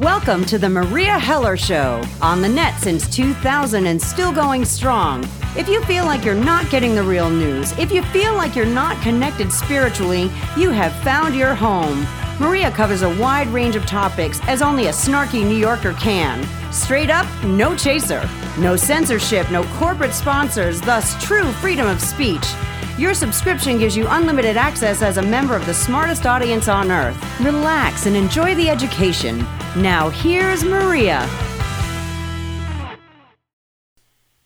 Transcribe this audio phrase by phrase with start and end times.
[0.00, 5.28] Welcome to the Meria Heller Show, on the net since 2000 and still going strong.
[5.54, 8.64] If you feel like you're not getting the real news, if you feel like you're
[8.64, 12.06] not connected spiritually, you have found your home.
[12.40, 16.48] Meria covers a wide range of topics as only a snarky New Yorker can.
[16.72, 18.26] Straight up, no chaser.
[18.58, 22.46] No censorship, no corporate sponsors, thus true freedom of speech.
[22.96, 27.22] Your subscription gives you unlimited access as a member of the smartest audience on earth.
[27.40, 29.46] Relax and enjoy the education.
[29.76, 31.30] Now, here's Meria.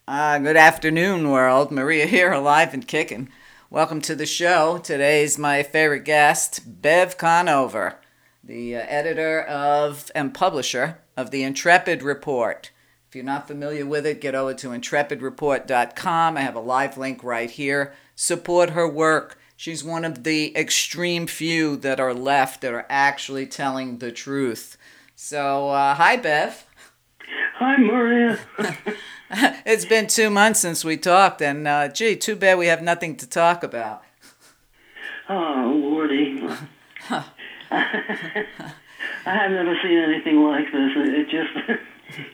[0.07, 1.71] Uh, good afternoon, world.
[1.71, 3.31] Meria here, alive and kicking.
[3.71, 4.77] Welcome to the show.
[4.77, 8.01] Today's my favorite guest, Bev Conover,
[8.45, 12.71] the uh, editor of and publisher of the Intrepid Report.
[13.09, 16.37] If you're not familiar with it, get over to intrepidreport.com.
[16.37, 19.39] I have a live link right here support her work.
[19.57, 24.77] She's one of the extreme few that are left that are actually telling the truth.
[25.27, 26.67] So, uh, hi, Bev.
[27.55, 28.39] Hi, Meria.
[29.65, 33.17] it's been two months since we talked, and uh, gee, too bad we have nothing
[33.17, 34.03] to talk about.
[35.31, 36.47] Oh, Lordy.
[37.11, 37.25] I
[39.25, 40.93] have never seen anything like this.
[40.95, 41.81] It just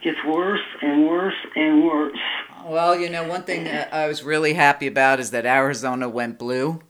[0.02, 2.18] gets worse and worse and worse.
[2.64, 6.40] Well, you know, one thing that I was really happy about is that Arizona went
[6.40, 6.80] blue.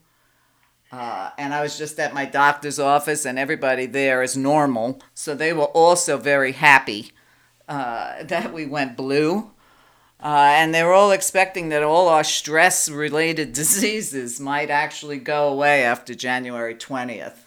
[0.92, 5.00] Uh, and I was just at my doctor's office, and everybody there is normal.
[5.14, 7.12] So they were also very happy
[7.68, 9.50] uh, that we went blue.
[10.22, 15.48] Uh, and they were all expecting that all our stress related diseases might actually go
[15.48, 17.38] away after January 20th.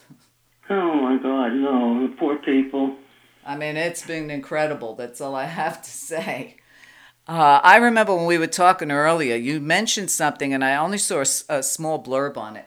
[0.69, 2.95] Oh my God, no, the poor people.
[3.45, 4.95] I mean, it's been incredible.
[4.95, 6.55] That's all I have to say.
[7.27, 11.19] Uh, I remember when we were talking earlier, you mentioned something, and I only saw
[11.19, 12.65] a, a small blurb on it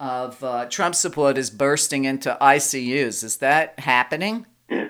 [0.00, 3.22] of uh, Trump supporters bursting into ICUs.
[3.22, 4.46] Is that happening?
[4.68, 4.88] Yeah.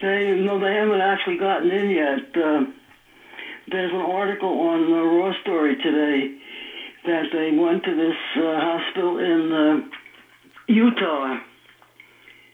[0.00, 2.36] They, no, they haven't actually gotten in yet.
[2.36, 2.64] Uh,
[3.70, 6.38] there's an article on the Raw Story today
[7.04, 9.96] that they went to this uh, hospital in uh,
[10.68, 11.38] Utah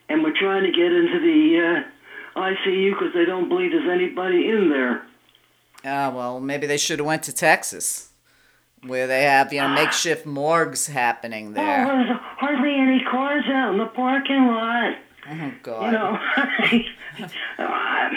[0.09, 1.83] and were trying to get into the
[2.35, 5.07] uh, ICU because they don't believe there's anybody in there.
[5.85, 8.09] Ah, well, maybe they should have went to Texas,
[8.87, 11.85] where they have you know makeshift morgues happening there.
[11.85, 14.95] Oh, there's hardly any cars out in the parking lot.
[15.29, 15.85] Oh God!
[15.85, 16.19] You know,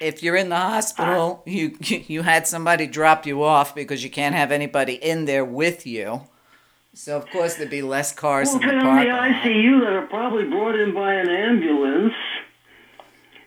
[0.00, 4.34] if you're in the hospital, you you had somebody drop you off because you can't
[4.34, 6.22] have anybody in there with you.
[6.94, 9.30] So of course there'd be less cars well, in the in parking the lot.
[9.30, 12.14] ICU that are probably brought in by an ambulance.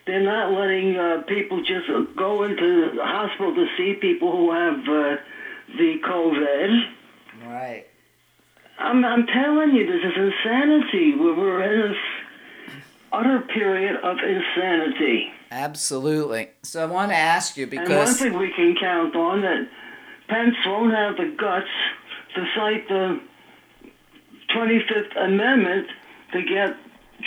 [0.06, 4.88] They're not letting uh, people just go into the hospital to see people who have
[4.88, 5.16] uh,
[5.76, 7.46] the COVID.
[7.46, 7.86] Right.
[8.78, 11.14] I'm, I'm telling you, this is insanity.
[11.16, 11.98] We're, we're in this
[13.12, 15.32] utter period of insanity.
[15.50, 16.48] Absolutely.
[16.62, 17.88] So I want to ask you because.
[17.88, 19.68] And one thing we can count on that
[20.28, 21.66] Pence won't have the guts
[22.34, 23.20] to cite the
[24.56, 25.88] 25th Amendment
[26.32, 26.76] to get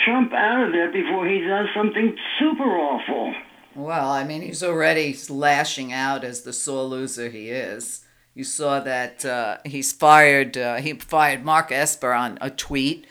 [0.04, 3.34] Trump out of there before he does something super awful.
[3.74, 8.05] well, I mean he's already lashing out as the sore loser he is.
[8.36, 10.58] You saw that uh, he's fired.
[10.58, 13.06] Uh, he fired Mark Esper on a tweet,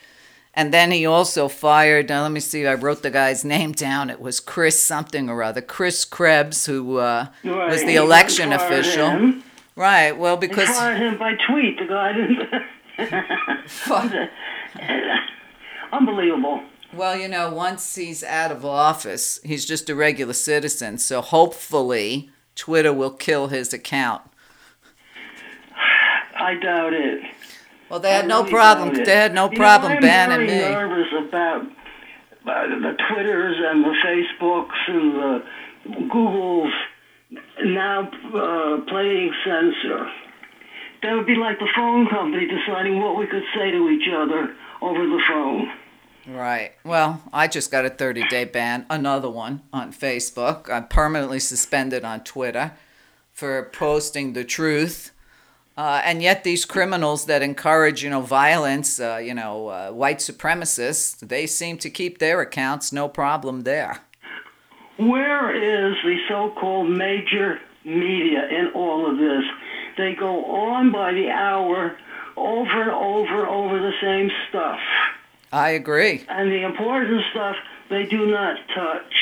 [0.53, 2.09] and then he also fired.
[2.09, 2.67] Now let me see.
[2.67, 4.11] I wrote the guy's name down.
[4.11, 5.61] It was Chris something or other.
[5.61, 9.09] Chris Krebs, who uh, was the he election official.
[9.09, 9.43] him.
[9.75, 10.11] Right.
[10.11, 11.79] Well, They because fired him by tweet.
[11.79, 12.43] The guy didn't.
[15.91, 16.61] Unbelievable.
[16.93, 20.99] Well, you know, once he's out of office, he's just a regular citizen.
[20.99, 24.21] So hopefully, Twitter will kill his account.
[26.35, 27.21] I doubt it.
[27.89, 28.93] Well, they had I no really problem.
[29.03, 30.69] They had no You problem know, I'm banning very me.
[30.75, 35.43] nervous about uh, the Twitters and the Facebooks and the
[36.13, 36.71] Googles
[37.63, 40.09] now uh, playing censor.
[41.03, 44.55] That would be like the phone company deciding what we could say to each other
[44.81, 45.71] over the phone.
[46.27, 46.71] Right.
[46.83, 50.69] Well, I just got a 30 day ban, another one on Facebook.
[50.71, 52.71] I'm permanently suspended on Twitter
[53.31, 55.11] for posting the truth.
[55.77, 60.19] Uh, and yet, these criminals that encourage, you know, violence, uh, you know, uh, white
[60.19, 63.99] supremacists, they seem to keep their accounts no problem there.
[64.97, 69.43] Where is the so-called major media in all of this?
[69.97, 71.97] They go on by the hour,
[72.37, 74.79] over and over, over the same stuff.
[75.51, 76.23] I agree.
[76.29, 77.57] And the important stuff
[77.89, 79.13] they do not touch.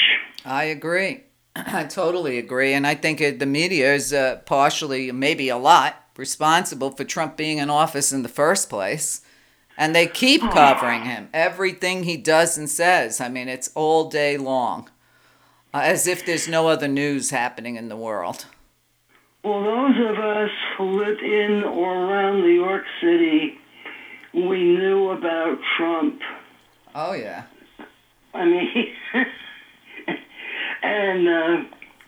[0.45, 1.23] I agree.
[1.55, 2.73] I totally agree.
[2.73, 7.37] And I think it, the media is uh, partially, maybe a lot, responsible for Trump
[7.37, 9.21] being in office in the first place.
[9.77, 11.29] And they keep covering him.
[11.33, 13.19] Everything he does and says.
[13.19, 14.89] I mean, it's all day long.
[15.73, 18.45] Uh, as if there's no other news happening in the world.
[19.43, 23.57] Well, those of us who lived in or around New York City,
[24.33, 26.21] we knew about Trump.
[26.93, 27.45] Oh, yeah.
[28.35, 28.93] I mean,
[30.83, 31.57] and uh,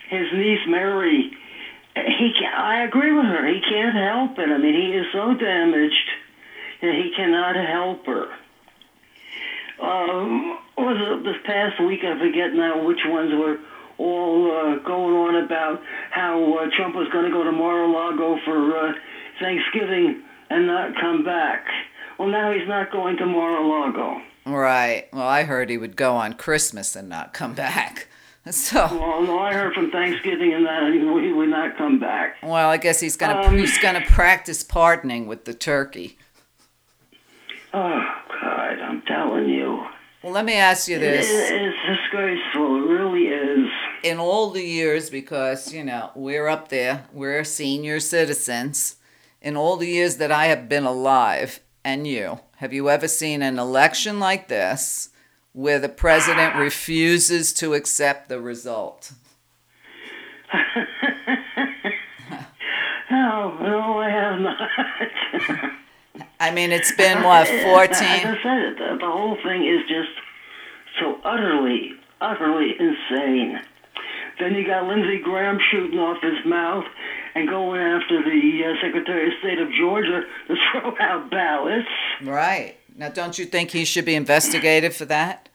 [0.09, 1.31] his niece Mary,
[1.95, 3.47] he can, I agree with her.
[3.47, 4.49] He can't help it.
[4.49, 6.09] I mean, he is so damaged
[6.81, 8.27] that he cannot help her.
[9.81, 12.01] Um, was it this past week?
[12.03, 13.59] I forget now which ones were
[13.97, 15.81] all uh, going on about
[16.11, 18.93] how uh, Trump was going to go to Mar-a-Lago for uh,
[19.39, 21.65] Thanksgiving and not come back.
[22.19, 24.21] Well, now he's not going to Mar-a-Lago.
[24.45, 25.07] Right.
[25.11, 28.07] Well, I heard he would go on Christmas and not come back.
[28.51, 28.77] So.
[28.77, 32.35] Well, no, I heard from Thanksgiving and that he would not come back.
[32.43, 36.19] Well, I guess he's gonna Um, he's gonna practice pardoning with the turkey.
[37.73, 38.03] Oh
[38.41, 39.83] God, I'm telling you,
[40.21, 42.83] Well, let me ask you it, this: it's disgraceful.
[42.83, 43.67] It really is.
[44.03, 48.97] in all the years, because you know we're up there, we're senior citizens.
[49.41, 53.41] In all the years that I have been alive, and you, have you ever seen
[53.41, 55.09] an election like this
[55.55, 59.13] where the president refuses to accept the result?
[63.09, 64.69] No, no, I have not.
[66.41, 68.27] I mean, it's been what As fourteen.
[68.27, 70.11] I said, the, the whole thing is just
[70.99, 73.61] so utterly, utterly insane.
[74.37, 76.83] Then you got Lindsey Graham shooting off his mouth
[77.33, 81.87] and going after the uh, Secretary of State of Georgia to throw out ballots.
[82.21, 85.49] Right now, don't you think he should be investigated for that?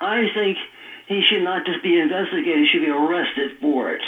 [0.00, 0.58] I think
[1.06, 4.02] he should not just be investigated; he should be arrested for it.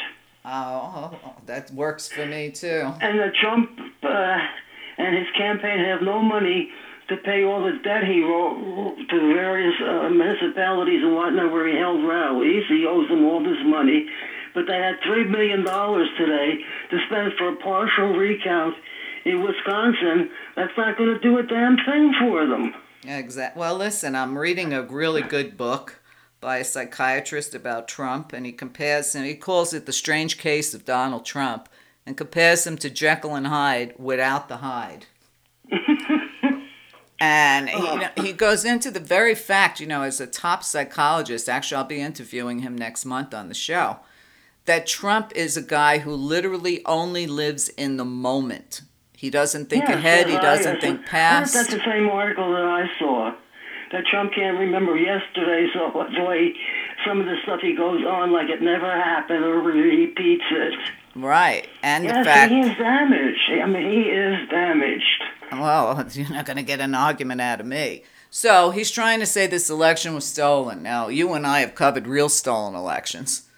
[0.45, 2.93] Oh, that works for me too.
[3.01, 3.71] And that Trump
[4.03, 4.39] uh,
[4.99, 6.71] and his campaign have no money
[7.09, 11.69] to pay all the debt he wrote to the various uh, municipalities and whatnot where
[11.69, 12.65] he held rallies.
[12.69, 14.07] He owes them all this money.
[14.55, 18.75] But they had $3 million today to spend for a partial recount
[19.26, 20.31] in Wisconsin.
[20.55, 22.75] That's not going to do a damn thing for them.
[23.05, 23.61] Exactly.
[23.61, 26.00] Well, listen, I'm reading a really good book
[26.40, 29.25] by a psychiatrist about Trump, and he compares him.
[29.25, 31.69] He calls it the strange case of Donald Trump,
[32.06, 35.06] and compares him to Jekyll and Hyde without the Hyde.
[37.20, 40.62] and he, you know, he goes into the very fact, you know, as a top
[40.62, 41.49] psychologist.
[41.49, 43.99] Actually, I'll be interviewing him next month on the show.
[44.67, 48.82] That Trump is a guy who literally only lives in the moment.
[49.17, 50.29] He doesn't think Yes, ahead.
[50.29, 51.55] He doesn't I- think past.
[51.55, 53.33] That's the same article that I saw.
[53.93, 56.53] That Trump can't remember yesterday, so boy,
[57.07, 60.75] some of the stuff he goes on like it never happened or repeats it.
[61.15, 63.51] Right, and the Yes, fact, he is damaged.
[63.51, 65.23] I mean, he is damaged.
[65.53, 68.03] well, you're not going to get an argument out of me.
[68.29, 70.83] So he's trying to say this election was stolen.
[70.83, 73.49] Now, you and I have covered real stolen elections,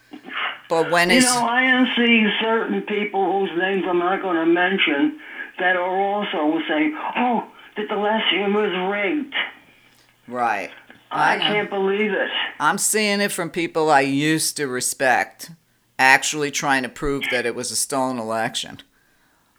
[0.68, 4.46] but when You know, I am seeing certain people whose names I'm not going to
[4.46, 5.18] mention
[5.58, 7.44] that are also saying, "Oh,
[7.76, 9.34] that the election was rigged."
[10.26, 10.70] right,
[11.10, 11.42] I, know.
[11.42, 12.30] can't believe it.
[12.60, 15.50] I'm seeing it from people I used to respect,
[15.98, 18.82] actually trying to prove that it was a stolen election.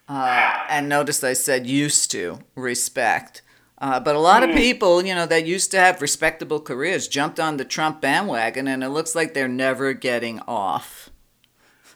[0.08, 3.44] Uh, and notice I said used to respect.
[3.78, 7.40] Uh, but a lot of people, you know, that used to have respectable careers jumped
[7.40, 11.09] on the Trump bandwagon, and it looks like they're never getting off.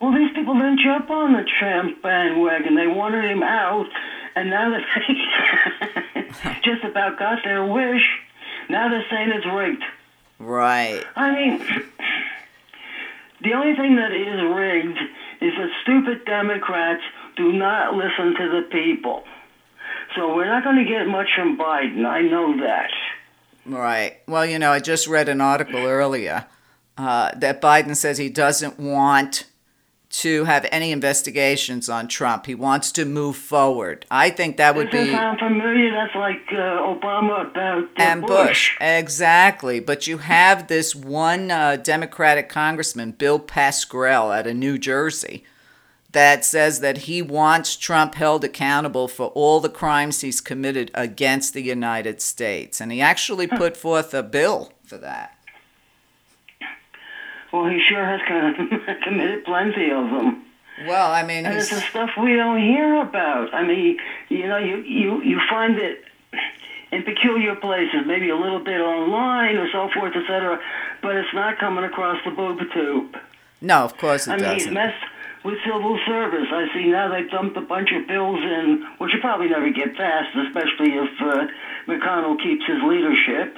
[0.03, 2.75] Well, these people didn't jump on the Trump bandwagon.
[2.75, 3.87] They wanted him out,
[4.35, 4.83] and now that
[6.43, 8.03] they just about got their wish,
[8.69, 9.81] now they're saying it's rigged.
[10.39, 11.01] Right.
[11.15, 11.59] I mean,
[13.43, 14.99] the only thing that is rigged
[15.39, 17.03] is that stupid Democrats
[17.37, 19.23] do not listen to the people.
[20.17, 22.05] So we're not going to get much from Biden.
[22.05, 22.91] I know that.
[23.65, 24.17] Right.
[24.27, 26.45] Well, you know, I just read an article earlier
[26.97, 29.45] uh, that Biden says he doesn't want
[30.13, 32.45] to have any investigations on Trump.
[32.45, 34.05] He wants to move forward.
[34.11, 35.11] I think that would be.
[35.11, 35.91] sound familiar?
[35.91, 38.77] That's like uh, Obama about uh, And Bush.
[38.79, 39.79] Exactly.
[39.79, 45.45] But you have this one uh, Democratic congressman, Bill Pascrell, out of New Jersey,
[46.11, 51.55] that says that he wants Trump held accountable for all the crimes he's committed against
[51.55, 52.79] the United States.
[52.79, 55.35] And he actually put forth a bill for that.
[57.53, 60.43] Well, he sure has kind of committed plenty of them.
[60.87, 63.53] Well, I mean, And it's the stuff we don't hear about.
[63.53, 66.03] I mean, you know, you, you, you find it
[66.91, 70.59] in peculiar places, maybe a little bit online or so forth, etc.,
[71.03, 73.15] but it's not coming across the boob tube.
[73.61, 74.73] no, of course it I mean, he's doesn't.
[74.73, 75.03] messed
[75.45, 76.47] with civil service.
[76.51, 79.95] I see now they dumped a bunch of bills in, which will probably never get
[79.95, 81.47] passed, especially if uh,
[81.87, 83.57] McConnell keeps his leadership,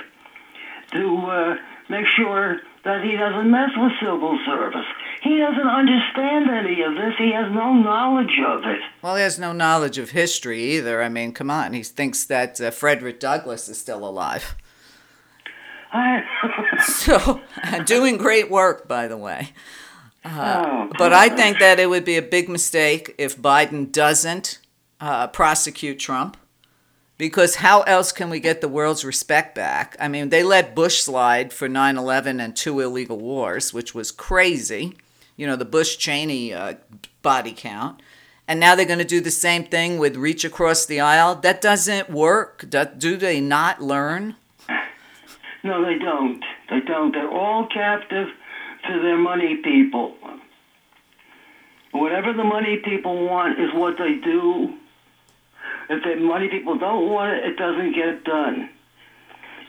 [0.92, 1.56] to uh,
[1.90, 4.86] make sure that he doesn't mess with civil service.
[5.24, 7.16] He doesn't understand any of this.
[7.18, 8.80] He has no knowledge of it.
[9.02, 11.02] Well, he has no knowledge of history either.
[11.02, 11.74] I mean, come on.
[11.74, 14.56] He thinks that uh, Frederick Douglass is still alive.
[15.92, 16.24] I,
[16.86, 17.42] So,
[17.86, 19.50] doing great work, by the way.
[20.24, 24.60] oh, But I think that it would be a big mistake if Biden doesn't
[25.02, 26.38] uh, prosecute Trump.
[27.18, 29.96] Because how else can we get the world's respect back?
[30.00, 34.12] I mean, they let Bush slide for 9 11 and two illegal wars, which was
[34.12, 34.98] crazy.
[35.38, 36.76] You know, the Bush Cheney uh,
[37.22, 38.02] body count.
[38.48, 41.36] And now they're going to do the same thing with reach across the aisle.
[41.36, 42.66] That doesn't work.
[42.70, 44.36] Do, do they not learn?
[45.64, 46.44] No, they don't.
[46.70, 47.12] They don't.
[47.12, 48.28] They're all captive
[48.88, 50.16] to their money people.
[51.92, 54.78] Whatever the money people want is what they do.
[55.90, 58.70] If the money people don't want it, it doesn't get done.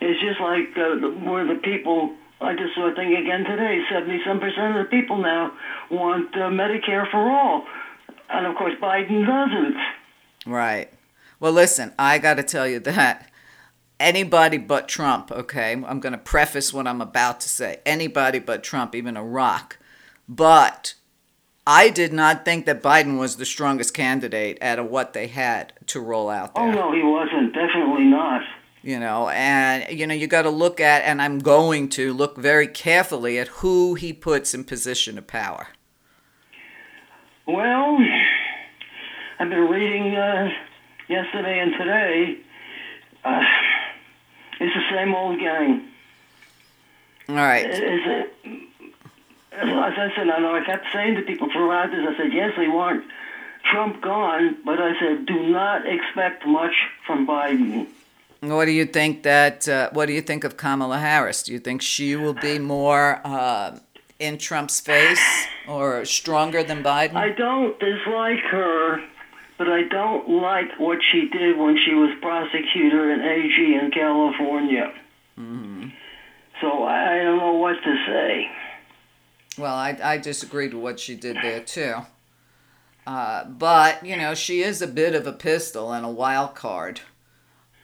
[0.00, 2.14] It's just like uh, where the people.
[2.40, 3.82] I just saw a thing again today.
[3.90, 5.52] Seventy-some percent of the people now
[5.90, 7.64] want uh, Medicare for all,
[8.28, 9.76] and of course Biden doesn't.
[10.46, 10.92] Right.
[11.40, 13.30] Well, listen, I got to tell you that
[13.98, 15.72] anybody but Trump, okay?
[15.72, 17.80] I'm going to preface what I'm about to say.
[17.86, 19.78] Anybody but Trump, even a rock.
[20.28, 20.94] But
[21.66, 25.72] I did not think that Biden was the strongest candidate out of what they had
[25.86, 26.64] to roll out there.
[26.64, 27.52] Oh no, he wasn't.
[27.52, 28.42] Definitely not.
[28.82, 32.36] You know, and you know, you got to look at and I'm going to look
[32.36, 35.68] very carefully at who he puts in position of power.
[37.48, 37.98] Well,
[39.40, 40.50] I've been reading uh,
[41.08, 42.38] yesterday and today.
[43.24, 43.42] Uh,
[44.60, 45.88] it's the same old gang.
[47.28, 47.68] All right.
[47.68, 48.32] Is it?
[49.56, 52.52] As I said, I know I kept saying to people throughout this, I said, yes,
[52.56, 53.04] they want
[53.70, 56.74] Trump gone, but I said, do not expect much
[57.06, 57.88] from Biden.
[58.40, 59.66] What do you think that?
[59.66, 61.42] Uh, what do you think of Kamala Harris?
[61.42, 63.78] Do you think she will be more uh,
[64.18, 67.16] in Trump's face or stronger than Biden?
[67.16, 69.02] I don't dislike her,
[69.56, 74.92] but I don't like what she did when she was prosecutor and AG in California.
[76.60, 78.50] So I I don't know what to say.
[79.58, 81.94] Well, I, I disagreed with what she did there too.
[83.06, 87.00] Uh, but you know, she is a bit of a pistol and a wild card.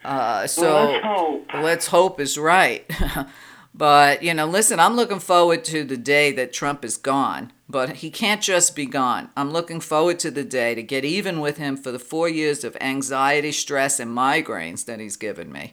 [0.04, 1.46] Uh, so Well, let's hope.
[1.54, 2.90] let's hope is right.
[3.74, 7.52] but you know, listen, I'm looking forward to the day that Trump is gone.
[7.68, 9.30] But he can't just be gone.
[9.34, 12.64] I'm looking forward to the day to get even with him for the four years
[12.64, 15.72] of anxiety, stress, and migraines that he's given me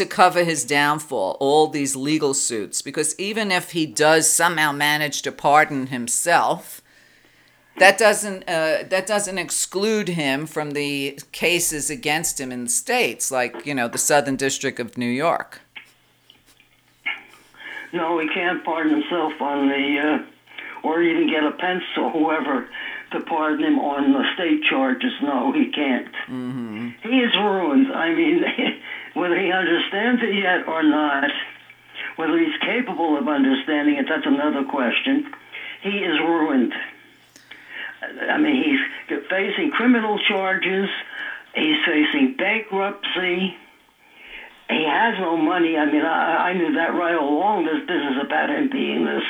[0.00, 2.80] to cover his downfall, all these legal suits.
[2.80, 6.80] Because even if he does somehow manage to pardon himself,
[7.78, 13.30] that doesn't uh, that doesn't exclude him from the cases against him in the states,
[13.30, 15.60] like you know the Southern District of New York.
[17.92, 22.68] No, he can't pardon himself on the, uh, or even get a Pence or whoever
[23.12, 25.12] to pardon him on the state charges.
[25.22, 26.12] No, he can't.
[26.28, 26.88] Mm-hmm.
[27.02, 27.92] He is ruined.
[27.92, 28.44] I mean,
[29.14, 31.30] whether he understands it yet or not,
[32.16, 35.24] whether he's capable of understanding it, that's another question.
[35.82, 36.72] He is ruined.
[38.30, 40.88] I mean, he's facing criminal charges.
[41.54, 43.56] He's facing bankruptcy.
[44.70, 45.76] He has no money.
[45.76, 47.64] I mean, I, I knew that right along.
[47.64, 49.24] This business about him being this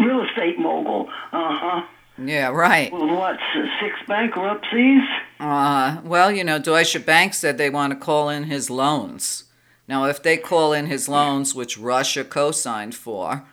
[0.00, 1.08] real estate mogul.
[1.32, 1.82] Uh huh.
[2.22, 2.92] Yeah, right.
[2.92, 3.38] With what,
[3.80, 5.02] six bankruptcies?
[5.38, 9.44] Uh, well, you know, Deutsche Bank said they want to call in his loans.
[9.88, 13.44] Now, if they call in his loans, which Russia co-signed for,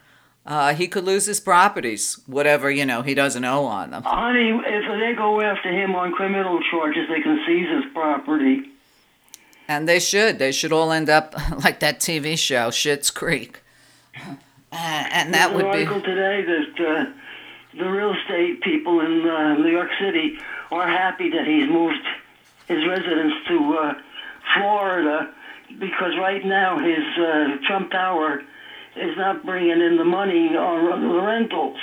[0.46, 4.04] uh, he could lose his properties, whatever you know he doesn't owe on them.
[4.04, 8.72] Honey, if they go after him on criminal charges, they can seize his property.
[9.68, 10.40] And they should.
[10.40, 13.62] They should all end up like that TV show, Schitt's Creek.
[14.16, 14.36] Uh,
[14.72, 15.86] and that There's would an be.
[15.86, 17.12] article today that uh,
[17.78, 20.38] the real estate people in uh, New York City
[20.72, 22.06] are happy that he's moved
[22.68, 23.94] his residence to uh,
[24.54, 25.34] Florida
[25.80, 28.42] because right now his uh, Trump Tower
[28.96, 31.80] is not bringing in the money on the rentals.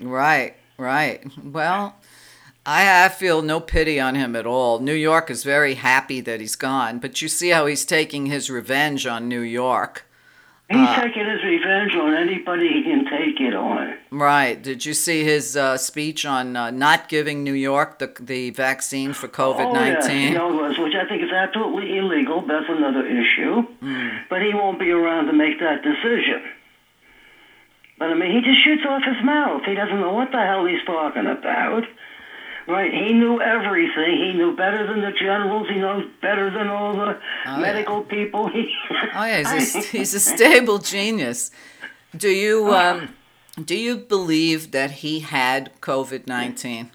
[0.00, 1.24] Right, right.
[1.42, 1.96] Well,
[2.66, 4.80] I, I feel no pity on him at all.
[4.80, 8.50] New York is very happy that he's gone, but you see how he's taking his
[8.50, 10.06] revenge on New York.
[10.70, 13.94] He's taking his revenge on anybody he can take it on.
[14.14, 14.62] Right.
[14.62, 19.12] Did you see his uh, speech on uh, not giving New York the, the vaccine
[19.12, 19.74] for COVID 19?
[19.74, 20.32] Oh, yeah, 19?
[20.32, 22.40] he was, which I think is absolutely illegal.
[22.46, 23.66] That's another issue.
[24.30, 26.42] But he won't be around to make that decision.
[27.98, 29.62] But I mean, he just shoots off his mouth.
[29.66, 31.82] He doesn't know what the hell he's talking about.
[32.68, 34.16] Right, he knew everything.
[34.16, 35.68] He knew better than the generals.
[35.68, 38.48] He knows better than all the Oh, medical people.
[38.48, 38.72] He,
[39.14, 41.50] Oh yeah, he's a, he's a stable genius.
[42.16, 43.10] Do you um,
[43.62, 46.90] do you believe that he had COVID nineteen?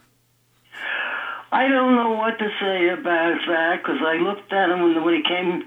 [1.51, 5.15] I don't know what to say about that because I looked at him when, when
[5.15, 5.63] he came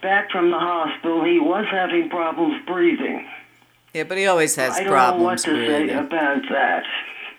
[0.00, 1.24] back from the hospital.
[1.24, 3.26] He was having problems breathing.
[3.94, 4.80] Yeah, but he always has problems.
[4.80, 5.98] I don't know what problems to say breathing.
[5.98, 6.84] about that.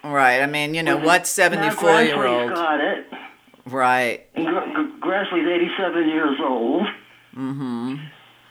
[0.03, 0.41] Right.
[0.41, 2.53] I mean, you know, what Now, seventy-four year Grassley's old?
[2.53, 3.05] got it.
[3.65, 4.34] Right.
[4.34, 6.88] Gr- Gr- Grassley's 87 years old.
[7.36, 7.96] Mm-hmm.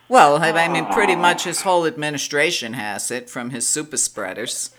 [0.09, 1.19] Well, I I mean, pretty ah.
[1.19, 4.71] much his whole administration has it from his super spreaders.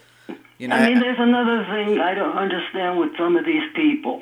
[0.57, 0.75] You know.
[0.75, 4.21] I mean, there's another thing I don't understand with some of these people.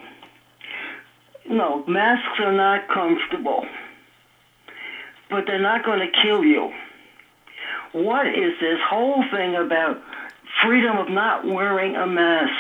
[1.50, 3.66] No, masks are not comfortable,
[5.30, 6.74] but they're not going to kill you.
[7.94, 10.02] What is this whole thing about
[10.62, 12.52] freedom of not wearing a mask?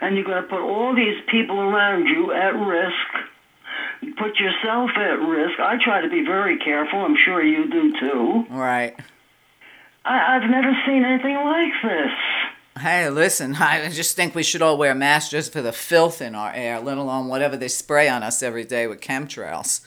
[0.00, 3.28] And you're going to put all these people around you at risk.
[4.12, 5.58] Put yourself at risk.
[5.60, 7.00] I try to be very careful.
[7.00, 8.46] I'm sure you do too.
[8.50, 8.94] right.
[10.04, 12.12] I, I've never seen anything like this.
[12.78, 16.34] Hey, listen, I just think we should all wear masks just for the filth in
[16.34, 19.80] our air, let alone whatever they spray on us every day with chemtrails.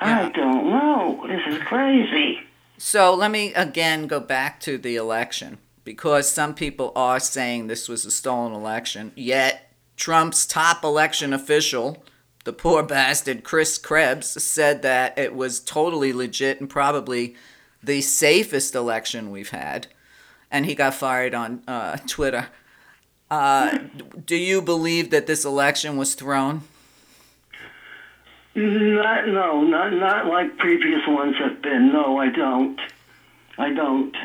[0.00, 1.26] I don't know.
[1.26, 2.40] This is crazy.
[2.78, 7.88] So let me again go back to the election because some people are saying this
[7.88, 12.04] was a stolen election, yet Trump's top election official,
[12.46, 17.34] the poor bastard Chris Krebs, said that it was totally legit and probably
[17.82, 19.88] the safest election we've had.
[20.48, 22.46] And he got fired on uh, Twitter.
[23.28, 23.78] Uh,
[24.24, 26.62] do you believe that this election was thrown?
[28.54, 31.92] Not, no, not not like previous ones have been.
[31.92, 32.80] No, I don't.
[33.58, 34.16] I don't.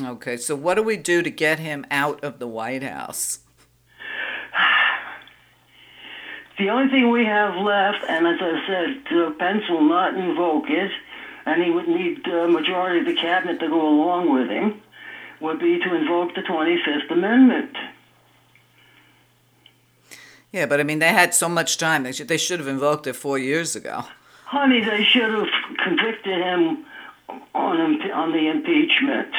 [0.00, 3.40] Okay, so what do we do to get him out of the White House?
[6.58, 10.68] The only thing we have left, and as I said, uh, Pence will not invoke
[10.68, 10.90] it,
[11.46, 14.82] and he would need a majority of the cabinet to go along with him,
[15.40, 17.76] would be to invoke the 25th Amendment.
[20.52, 22.02] Yeah, but I mean, they had so much time.
[22.02, 24.04] They should, they should have invoked it four years ago.
[24.46, 25.48] Honey, they should have
[25.84, 26.84] convicted him
[27.54, 29.32] on on the impeachment.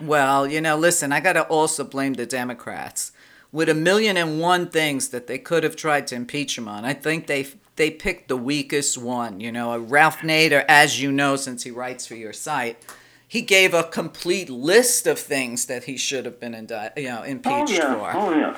[0.00, 3.12] Well, you know, listen, I got to also blame the Democrats.
[3.50, 6.84] With a million and one things that they could have tried to impeach him on,
[6.84, 9.40] I think they they picked the weakest one.
[9.40, 12.84] You know, Ralph Nader, as you know, since he writes for your site,
[13.26, 17.20] he gave a complete list of things that he should have been indi- you know,
[17.20, 18.12] Oh impeached yeah, for.
[18.14, 18.56] oh yeah.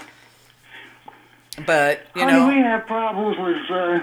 [1.66, 4.00] But you Honey, know, we have problems with uh,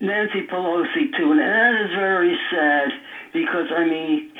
[0.00, 2.88] Nancy Pelosi too, and that is very sad
[3.32, 4.30] because I mean,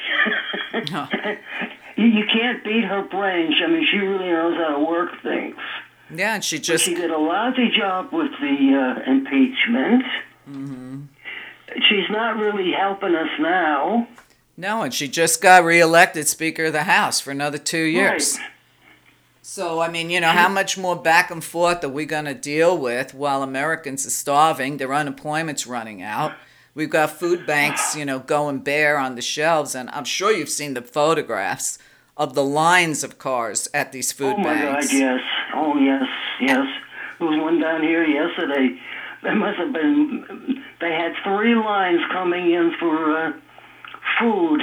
[2.00, 3.54] you, you can't beat her brains.
[3.62, 5.56] I mean, she really knows how to work things.
[6.14, 8.56] yeah, and she But just she did a lousy job with the
[9.06, 10.04] uh, impeachment.
[10.48, 11.00] Mm-hmm.
[11.88, 14.08] She's not really helping us now.
[14.56, 18.36] no, and she just got reelected Speaker of the House for another two years.
[18.38, 18.46] Right.
[19.42, 22.34] So, I mean, you know, how much more back and forth are we going to
[22.34, 24.76] deal with while Americans are starving?
[24.76, 26.32] Their unemployment's running out.
[26.74, 30.50] We've got food banks, you know, going bare on the shelves, and I'm sure you've
[30.50, 31.78] seen the photographs
[32.20, 34.88] of the lines of cars at these food Oh my banks.
[34.92, 35.20] God, yes.
[35.54, 36.04] Oh yes,
[36.40, 36.66] yes.
[37.18, 38.78] There was one down here yesterday.
[39.22, 40.62] There must have been.
[40.80, 43.33] They had three lines coming in for uh,
[44.18, 44.61] food,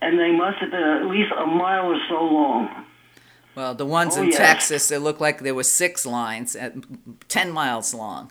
[0.00, 2.84] and they must have been at least a mile or so long.
[3.54, 4.36] Well, the ones Oh, in yes.
[4.38, 6.74] Texas, it looked like there were six lines at
[7.28, 8.30] 10 miles long.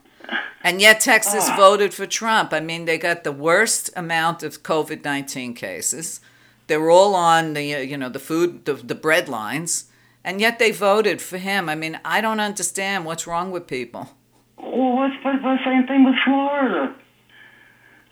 [0.64, 1.56] And yet Texas Ah.
[1.58, 2.54] voted for Trump.
[2.54, 6.22] I mean, they got the worst amount of COVID-19 cases.
[6.68, 9.86] They were all on the, you know, the food, the, the bread lines.
[10.24, 11.70] And yet they voted for him.
[11.70, 14.10] I mean, I don't understand what's wrong with people.
[14.58, 16.94] Well, what's the same thing with Florida?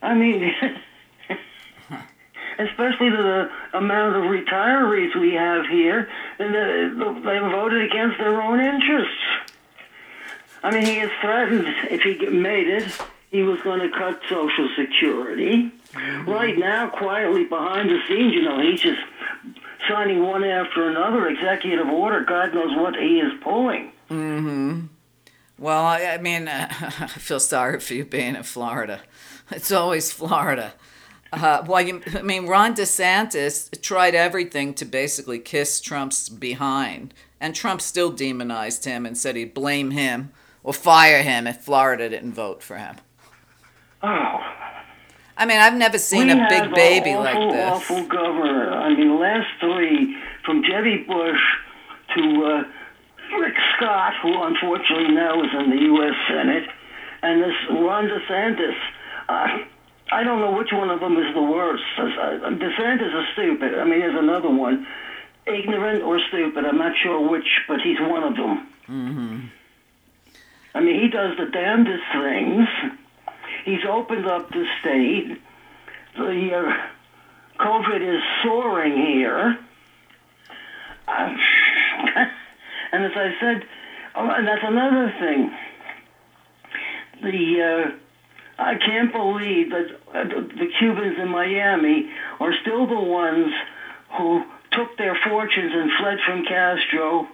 [0.01, 0.43] I mean,
[2.59, 8.59] especially the amount of retirees we have here, and the, they voted against their own
[8.59, 9.53] interests.
[10.63, 12.97] I mean, he is threatened if he made it,
[13.35, 15.71] he was going to cut Social Security.
[16.25, 18.99] Right now, quietly behind the scenes, you know, he's just
[19.89, 22.21] signing one after another executive order.
[22.21, 23.91] God knows what he is pulling.
[24.09, 24.85] Mm-hmm.
[25.59, 29.01] Well, I, mean, I feel sorry for you being in Florida.
[29.51, 30.73] It's always Florida.
[31.33, 37.53] Uh, well, you, I mean, Ron DeSantis tried everything to basically kiss Trump's behind, and
[37.53, 40.31] Trump still demonized him and said he'd blame him
[40.63, 42.95] or fire him if Florida didn't vote for him.
[44.05, 44.39] Oh.
[45.37, 47.71] I mean, I've never seen we a big baby awful, like this.
[47.71, 48.71] awful governor.
[48.71, 50.15] I mean, the last three,
[50.45, 51.41] from Jebby Bush
[52.15, 56.13] to uh, Rick Scott, who unfortunately now is in the U.S.
[56.29, 56.69] Senate,
[57.21, 58.77] and this Ron DeSantis.
[59.27, 59.47] Uh,
[60.11, 61.83] I don't know which one of them is the worst.
[61.97, 63.77] Uh, DeSantis is stupid.
[63.77, 64.85] I mean, there's another one,
[65.47, 66.63] ignorant or stupid.
[66.63, 68.67] I'm not sure which, but he's one of them.
[68.87, 69.39] Mm-hmm.
[70.75, 72.67] I mean, he does the damnedest things.
[73.65, 75.41] He's opened up the state.
[76.15, 79.57] The uh, COVID is soaring here.
[81.07, 81.11] Uh,
[82.91, 83.63] and as I said,
[84.13, 85.51] oh, and that's another thing.
[87.23, 93.51] The uh, I can't believe that uh, the Cubans in Miami are still the ones
[94.15, 97.27] who took their fortunes and fled from Castro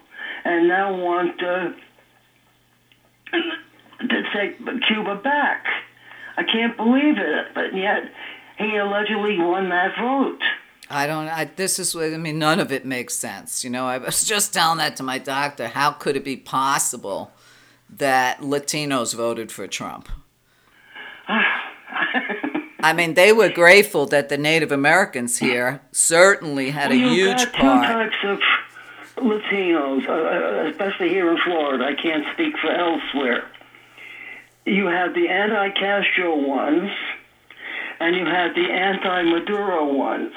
[0.46, 1.72] and now want uh,
[4.00, 5.65] to take Cuba back.
[6.38, 8.04] I can't believe it, but yet
[8.58, 10.41] he allegedly won that vote.
[10.89, 11.28] I don't.
[11.28, 12.38] I, this is I mean.
[12.38, 13.63] None of it makes sense.
[13.63, 15.70] You know, I was just telling that to my doctor.
[15.70, 17.32] How could it be possible
[17.89, 20.10] that Latinos voted for Trump?
[22.84, 27.38] I mean, they were grateful that the Native Americans here certainly had well, a huge
[27.38, 27.88] got part.
[27.88, 28.41] Two types
[29.17, 31.86] of Latinos, uh, uh, especially here in Florida.
[31.86, 33.51] I can't speak for elsewhere.
[34.65, 36.91] You had the anti-Castro ones,
[38.00, 40.34] and you had the anti-Maduro ones,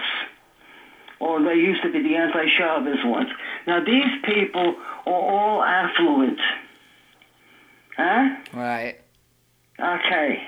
[1.21, 3.31] or they used to be the anti-Chavez ones.
[3.67, 6.41] Now these people are all affluent,
[7.97, 8.37] huh?
[8.53, 8.97] Right.
[9.79, 10.43] Okay.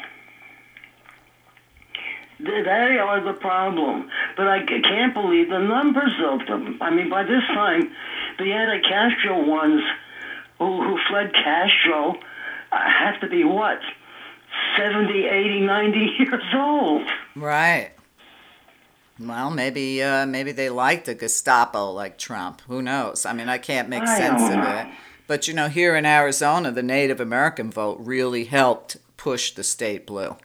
[2.39, 4.11] They are the problem.
[4.37, 6.79] But I can't believe the numbers of them.
[6.83, 7.91] I mean, by this time,
[8.39, 9.83] the anti-Castro ones
[10.59, 12.19] who, who fled Castro
[12.85, 13.81] have to be what?
[14.77, 17.03] 70, 80, 90 years old.
[17.35, 17.93] Right.
[19.19, 22.61] Well, maybe uh, maybe they like the Gestapo like Trump.
[22.69, 23.25] Who knows?
[23.25, 24.79] I mean, I can't make I sense of know.
[24.79, 24.87] it.
[25.27, 30.07] But you know, here in Arizona, the Native American vote really helped push the state
[30.07, 30.37] blue.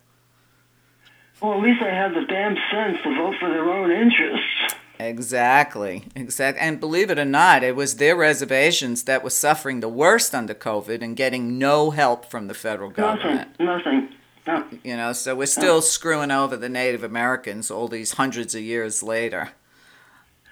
[1.42, 4.76] Well, at least they had the damn sense to vote for their own interests.
[5.08, 6.62] Exactly, exactly.
[6.62, 10.54] And believe it or not, it was their reservations that were suffering the worst under
[10.54, 13.60] COVID and getting no help from the federal government.
[13.60, 14.10] Nothing.
[14.46, 14.72] Nothing.
[14.80, 14.80] No.
[14.84, 19.02] You know, so we're still screwing over the Native Americans all these hundreds of years
[19.02, 19.52] later.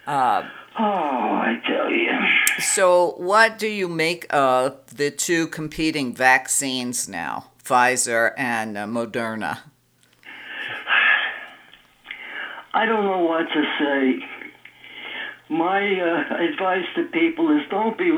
[0.08, 0.44] Uh,
[0.78, 2.10] Oh, I tell you.
[2.60, 9.60] so, what do you make of the two competing vaccines now, Pfizer and uh, Moderna?
[12.74, 14.39] I don't know what to say.
[15.50, 18.12] My uh, advice to people is don't be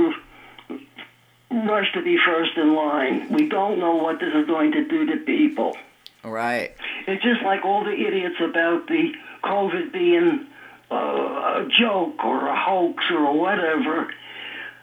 [1.49, 3.31] rush to be first in line.
[3.31, 5.75] We don't know what this is going to do to people.
[6.23, 6.75] Right.
[7.07, 9.13] It's just like all the idiots about the
[9.43, 10.47] COVID being
[10.91, 14.13] uh, a joke or a hoax or whatever.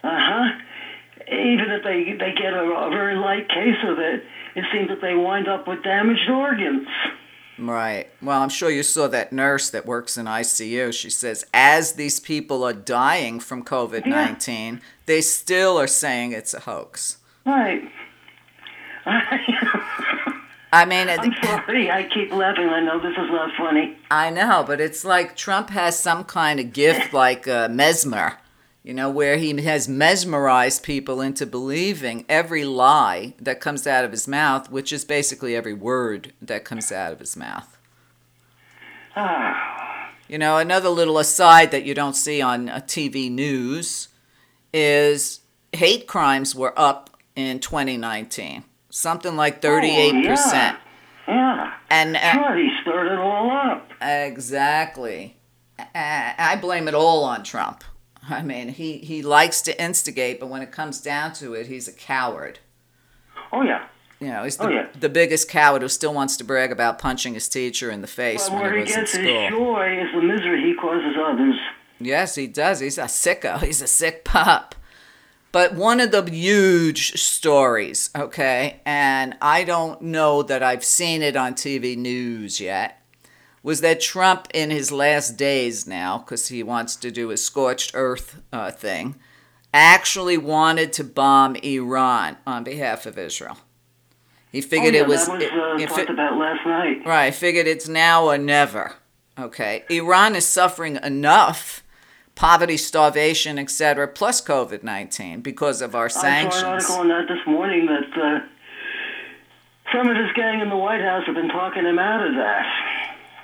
[0.02, 0.58] Uh huh.
[1.30, 5.00] Even if they they get a, a very light case of it, it seems that
[5.02, 6.88] they wind up with damaged organs.
[7.58, 8.08] Right.
[8.22, 10.92] Well, I'm sure you saw that nurse that works in ICU.
[10.92, 16.54] She says, as these people are dying from COVID 19, they still are saying it's
[16.54, 17.18] a hoax.
[17.44, 17.82] Right.
[20.72, 21.90] I mean, I'm sorry.
[21.90, 22.68] I keep laughing.
[22.68, 23.96] I know this is not funny.
[24.10, 28.38] I know, but it's like Trump has some kind of gift like uh, mesmer,
[28.88, 34.10] you know, where he has mesmerized people into believing every lie that comes out of
[34.12, 37.76] his mouth, which is basically every word that comes out of his mouth.
[39.14, 44.08] Ah, You know, another little aside that you don't see on uh, TV news
[44.72, 45.40] is
[45.74, 50.78] hate crimes were up in 2019, something like 38%.
[51.28, 51.74] yeah.
[51.90, 53.90] And uh, Sure, he stirred it all up.
[54.00, 55.36] Exactly.
[55.94, 57.84] I blame it all on Trump.
[58.30, 61.88] I mean, he, he likes to instigate, but when it comes down to it, he's
[61.88, 62.58] a coward.
[63.52, 63.86] Oh yeah.
[64.20, 64.86] You know, he's oh, the, Oh, yeah.
[64.98, 68.48] the biggest coward who still wants to brag about punching his teacher in the face
[68.48, 69.22] But when he was in school.
[69.22, 71.54] Where he gets his joy is the misery he causes others.
[72.00, 72.80] Yes, he does.
[72.80, 73.62] He's a sicko.
[73.62, 74.74] He's a sick pup.
[75.50, 81.36] But one of the huge stories, okay, and I don't know that I've seen it
[81.36, 82.97] on TV news yet,
[83.62, 87.90] was that Trump, in his last days now, because he wants to do his scorched
[87.94, 89.16] earth uh, thing,
[89.74, 93.58] actually wanted to bomb Iran on behalf of Israel.
[94.50, 95.26] He figured oh, yeah, it was.
[95.26, 97.06] that was it- uh, it talked fi- about last night.
[97.06, 98.94] Right, figured it's now or never.
[99.38, 99.84] Okay.
[99.90, 101.84] Iran is suffering enough
[102.34, 106.54] poverty, starvation, etc., plus COVID 19 because of our sanctions.
[106.54, 108.40] I saw an article on that this morning that uh,
[109.92, 112.64] some of his gang in the White House have been talking him out of that.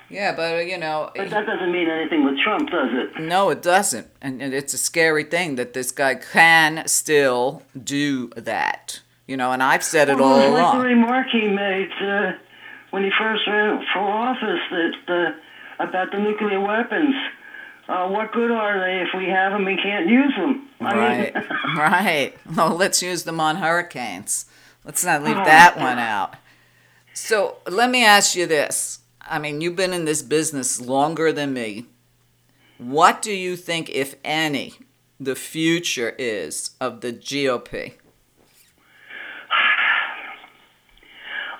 [0.09, 3.19] Yeah, but uh, you know, But that doesn't mean anything with Trump, does it?
[3.21, 8.27] no, it doesn't, and, and it's a scary thing that this guy can still do
[8.35, 9.01] that.
[9.27, 10.81] You know, and I've said it Well, all like the along.
[10.85, 12.33] remark he made uh,
[12.91, 14.93] when he first ran for office that
[15.79, 17.15] uh, about the nuclear weapons.
[17.87, 20.67] Uh, what good are they if we have them and can't use them?
[20.81, 21.33] Right,
[21.77, 22.33] right.
[22.55, 24.45] Well, let's use them on hurricanes.
[24.83, 25.43] Let's not leave Oh.
[25.45, 26.35] that one out.
[27.13, 28.99] So let me ask you this.
[29.27, 31.85] I mean, you've been in this business longer than me.
[32.77, 34.73] What do you think, if any,
[35.19, 37.93] the future is of the GOP?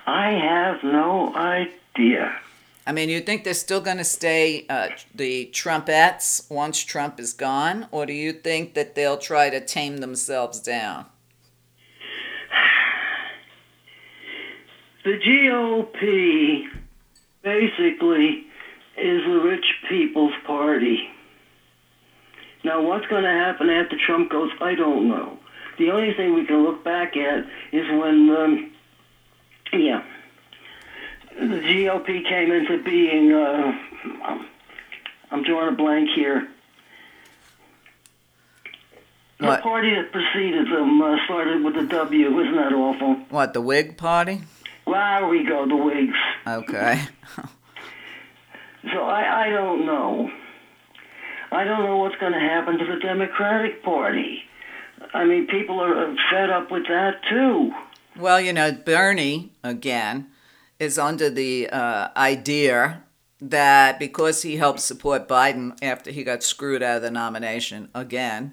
[0.06, 2.38] I have no idea.
[2.86, 7.32] I mean, you think they're still going to stay uh, the Trumpettes once Trump is
[7.32, 11.06] gone, or do you think that they'll try to tame themselves down?
[15.04, 16.66] The GOP
[17.46, 18.44] basically
[18.98, 21.08] is the rich people's party.
[22.64, 25.38] Now, what's going to happen after Trump goes, I don't know.
[25.78, 28.72] The only thing we can look back at is when, um,
[29.72, 30.02] yeah,
[31.38, 33.32] the GOP came into being.
[33.32, 33.72] Uh,
[35.30, 36.48] I'm drawing a blank here.
[39.38, 39.62] The What?
[39.62, 42.40] party that preceded them uh, started with a W.
[42.40, 43.16] Isn't that awful?
[43.28, 44.40] What, the Whig Party?
[44.86, 46.16] There we go, the Whigs.
[46.46, 47.02] Okay.
[48.92, 50.30] So I, I don't know.
[51.50, 54.42] I don't know what's going to happen to the Democratic Party.
[55.12, 57.72] I mean, people are fed up with that too.
[58.16, 60.28] Well, you know, Bernie, again,
[60.78, 63.02] is under the uh, idea
[63.40, 68.52] that because he helped support Biden after he got screwed out of the nomination again,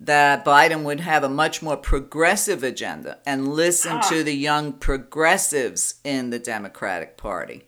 [0.00, 6.00] that Biden would have a much more progressive agenda and listen to the young progressives
[6.02, 7.64] in the Democratic Party.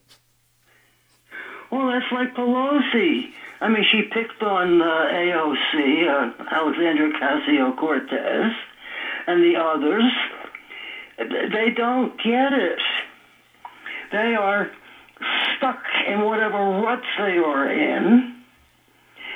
[1.70, 3.32] Well, that's like Pelosi.
[3.60, 8.52] I mean, she picked on uh, AOC, uh, Alexandra Ocasio Cortez,
[9.26, 10.04] and the others.
[11.18, 12.80] They don't get it.
[14.10, 14.70] They are
[15.56, 18.42] stuck in whatever ruts they are in,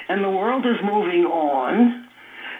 [0.08, 2.05] and the world is moving on,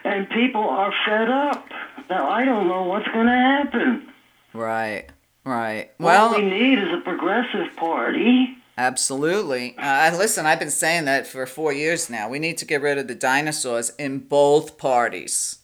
[0.07, 1.67] and people are fed up.
[2.09, 4.09] Now, I don't know what's going to happen.
[4.55, 5.07] Right,
[5.45, 5.91] right.
[5.99, 8.57] what Well, we need is a progressive party.
[8.79, 9.75] Absolutely.
[9.79, 12.29] Uh, listen, I've been saying that for four years now.
[12.29, 15.59] We need to get rid of the dinosaurs in both parties.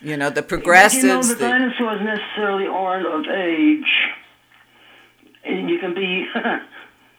[0.00, 1.02] You know, the progressives.
[1.04, 3.92] you know, the the- dinosaurs necessarily aren't of age.
[5.44, 6.26] And you can be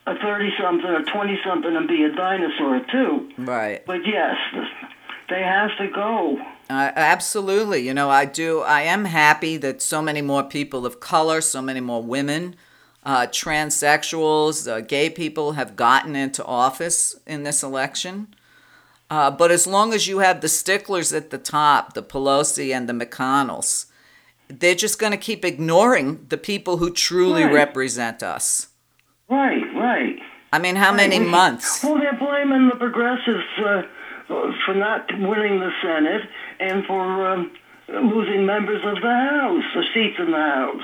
[0.07, 3.29] a 30 something or 20 something and be a dinosaur too.
[3.37, 3.85] right.
[3.85, 4.35] But yes,
[5.29, 6.37] they have to go.
[6.69, 7.85] Uh, absolutely.
[7.85, 8.61] You know, I do.
[8.61, 12.55] I am happy that so many more people of color, so many more women,
[13.05, 18.27] uh, transsexuals, uh, gay people have gotten into office in this election.
[19.09, 22.89] Uh, but as long as you have the sticklers at the top, the Pelosi and
[22.89, 23.85] the McConnells,
[24.49, 27.53] they're just going to keep ignoring the people who truly Right.
[27.53, 28.67] represent us.
[29.29, 30.15] Right, right.
[30.51, 31.83] I mean, how many months?
[31.83, 33.83] Well, they're blaming the progressives uh,
[34.27, 36.21] for not winning the Senate
[36.59, 37.51] and for um,
[37.87, 40.81] losing members of the House, the seats in the House.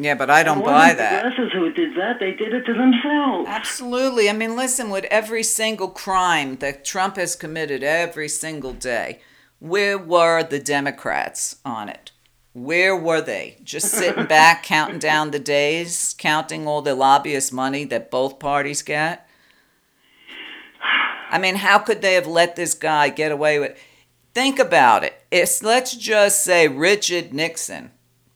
[0.00, 1.24] Yeah, but I don't buy that.
[1.24, 3.48] The progressives who did that, they did it to themselves.
[3.48, 4.30] Absolutely.
[4.30, 9.20] I mean, listen, with every single crime that Trump has committed every single day,
[9.58, 12.12] where were the Democrats on it?
[12.52, 13.58] Where were they?
[13.64, 18.82] Just sitting back, counting down the days, counting all the lobbyist money that both parties
[18.82, 19.27] get?
[21.30, 23.78] I mean, how could they have let this guy get away with
[24.38, 25.14] Think about it.
[25.32, 27.90] It's, let's just say Richard Nixon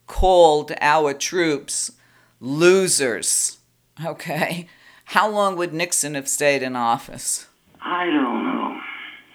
[0.08, 1.92] called our troops
[2.40, 3.58] losers.
[4.04, 4.66] Okay?
[5.04, 7.46] How long would Nixon have stayed in office?
[7.80, 8.80] I don't know.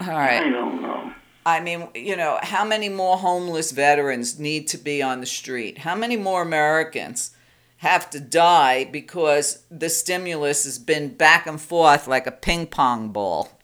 [0.02, 0.42] All right.
[0.44, 1.12] I don't know.
[1.46, 5.78] I mean, you know, how many more homeless veterans need to be on the street?
[5.78, 7.30] How many more Americans
[7.78, 13.10] have to die because the stimulus has been back and forth like a ping pong
[13.10, 13.58] ball?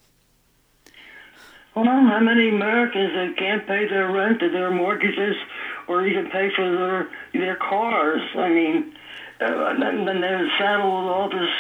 [1.75, 5.35] Well, how many Americans that can't pay their rent or their mortgages
[5.89, 8.23] or even pay for their their cars?
[8.37, 8.95] I mean,
[9.41, 11.51] uh, and then they're saddled with all this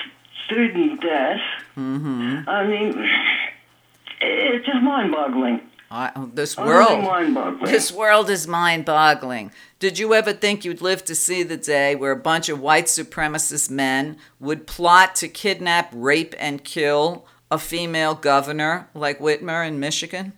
[0.46, 1.40] student debt.
[1.76, 2.48] Mm-hmm.
[2.48, 2.94] I mean,
[4.20, 5.60] it's just mind-boggling.
[5.94, 7.60] I, this world.
[7.64, 9.52] This world is mind boggling.
[9.78, 12.86] Did you ever think you'd live to see the day where a bunch of white
[12.86, 19.78] supremacist men would plot to kidnap, rape, and kill a female governor like Whitmer in
[19.78, 20.32] Michigan?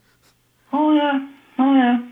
[0.74, 1.26] Oh yeah,
[1.58, 2.06] oh yeah.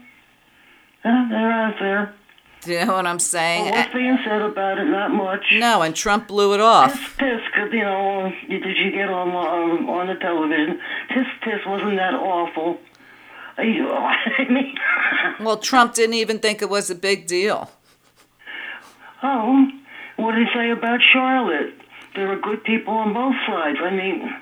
[1.05, 2.15] Yeah, they're out there.
[2.63, 3.67] Do you know what I'm saying?
[3.67, 4.87] Well, what's being said about it?
[4.87, 5.45] Not much.
[5.53, 6.95] No, and Trump blew it off.
[7.19, 10.81] Tisk tisk, you know, did you get on um, on the television?
[11.11, 12.79] Tisk tisk wasn't that awful.
[13.59, 14.75] You- I mean,
[15.41, 17.71] Well, Trump didn't even think it was a big deal.
[19.23, 19.69] oh,
[20.17, 21.75] what did he say about Charlotte?
[22.15, 23.79] There are good people on both sides.
[23.83, 24.37] I mean,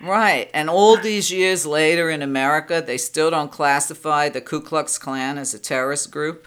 [0.00, 0.50] Right.
[0.52, 5.38] And all these years later in America, they still don't classify the Ku Klux Klan
[5.38, 6.46] as a terrorist group.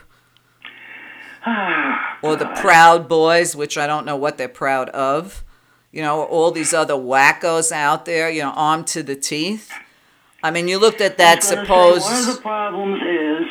[1.45, 5.43] Ah, or the Proud Boys, which I don't know what they're proud of.
[5.91, 9.71] You know, all these other wackos out there, you know, armed to the teeth.
[10.43, 12.03] I mean, you looked at that say, supposed.
[12.03, 13.47] one of the problems is,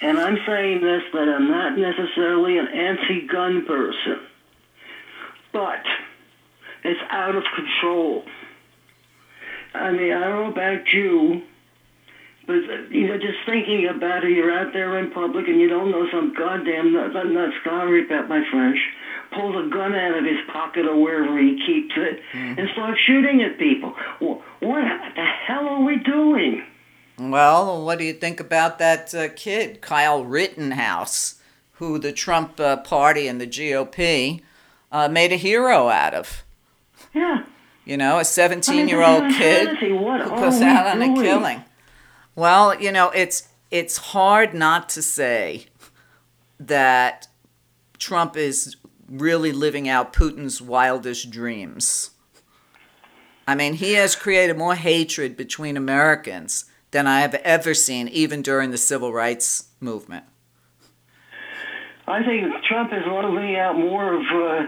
[0.00, 4.20] and I'm saying this, but I'm not necessarily an anti-gun person,
[5.52, 5.82] but
[6.84, 8.24] it's out of control.
[9.74, 11.42] I mean, I don't know about you,
[12.46, 12.56] but
[12.90, 16.08] you know, just thinking about it, you're out there in public and you don't know
[16.10, 18.78] some goddamn nut, nut, nut sorry about my French,
[19.32, 23.42] pulls a gun out of his pocket or wherever he keeps it and starts shooting
[23.42, 23.90] at people.
[24.18, 24.84] Wh- What
[25.16, 26.64] the hell are we doing?
[27.18, 31.34] Well, what do you think about that uh, kid, Kyle Rittenhouse,
[31.72, 34.40] who the Trump uh, party and the GOP
[34.92, 36.44] uh, made a hero out of?
[37.12, 37.44] Yeah.
[37.84, 39.68] You know, a 17 year old kid.
[40.00, 41.64] What who goes out on a killing.
[42.36, 45.66] Well, you know, it's it's hard not to say
[46.60, 47.28] that
[47.98, 48.76] Trump is
[49.08, 52.10] really living out Putin's wildest dreams.
[53.46, 58.42] I mean, he has created more hatred between Americans than I have ever seen, even
[58.42, 60.24] during the civil rights movement.
[62.06, 64.66] I think Trump is living out more of uh,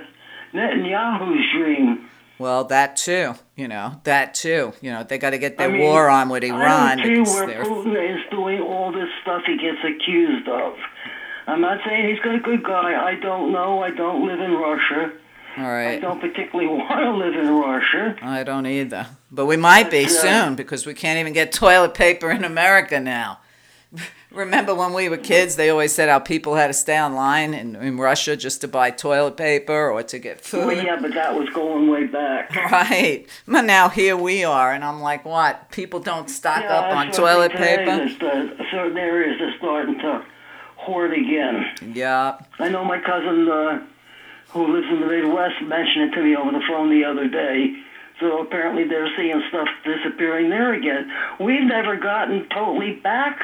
[0.54, 2.10] Netanyahu's dream.
[2.38, 4.72] Well, that too, you know, that too.
[4.80, 7.26] You know, they got to get their I mean, war on with I Iran don't
[7.26, 10.74] see where Putin is doing all this stuff he gets accused of.
[11.50, 12.94] I'm not saying he's a good guy.
[13.10, 13.82] I don't know.
[13.82, 15.12] I don't live in Russia.
[15.58, 15.96] All right.
[15.96, 18.16] I don't particularly want to live in Russia.
[18.22, 19.08] I don't either.
[19.32, 23.00] But we might be uh, soon because we can't even get toilet paper in America
[23.00, 23.40] now.
[24.30, 27.74] Remember when we were kids, they always said how people had to stay online in,
[27.74, 30.66] in Russia just to buy toilet paper or to get food.
[30.68, 32.54] Well, yeah, but that was going way back.
[32.70, 33.26] Right.
[33.48, 35.72] But now here we are, and I'm like, what?
[35.72, 37.84] People don't stock Yeah, up on toilet paper?
[37.86, 40.24] that, uh, certain areas are starting to
[40.80, 41.94] hoard again.
[41.94, 42.40] Yeah.
[42.58, 43.86] I know my cousin uh,
[44.50, 47.76] who lives in the Midwest mentioned it to me over the phone the other day.
[48.18, 51.10] So apparently they're seeing stuff disappearing there again.
[51.38, 53.40] We've never gotten totally back.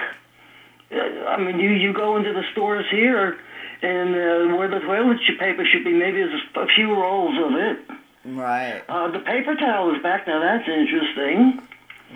[0.90, 3.38] Uh, I mean, you you go into the stores here,
[3.83, 7.79] and uh, where the toilet paper should be, maybe there's a few rolls of it.
[8.25, 8.83] Right.
[8.88, 10.40] Uh, the paper towel is back now.
[10.40, 11.62] That's interesting.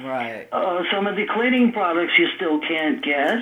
[0.05, 0.49] Right.
[0.53, 3.39] Uh, some of the cleaning products you still can't get.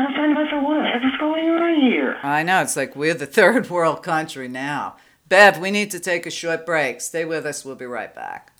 [0.00, 2.16] I'm trying to myself, what the heck is going on here?
[2.22, 2.62] I know.
[2.62, 4.96] It's like we're the third world country now.
[5.28, 7.00] Bev, we need to take a short break.
[7.00, 7.64] Stay with us.
[7.64, 8.52] We'll be right back.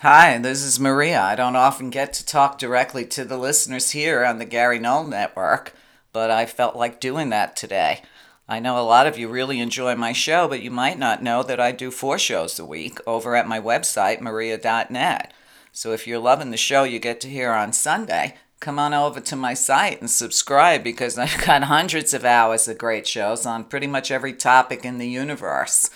[0.00, 1.22] Hi, this is Meria.
[1.22, 5.04] I don't often get to talk directly to the listeners here on the Gary Null
[5.04, 5.72] Network,
[6.12, 8.02] but I felt like doing that today.
[8.46, 11.42] I know a lot of you really enjoy my show, but you might not know
[11.42, 15.32] that I do four shows a week over at my website, meria.net.
[15.72, 19.20] So if you're loving the show you get to hear on Sunday, come on over
[19.20, 23.64] to my site and subscribe because I've got hundreds of hours of great shows on
[23.64, 25.90] pretty much every topic in the universe.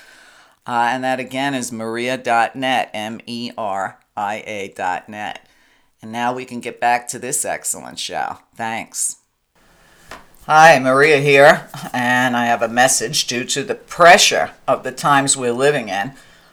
[0.66, 5.48] Uh, and that again is meria.net, M E R I A.net.
[6.02, 8.38] And now we can get back to this excellent show.
[8.54, 9.16] Thanks.
[10.46, 15.36] Hi, Meria here, and I have a message due to the pressure of the times
[15.36, 16.12] we're living in.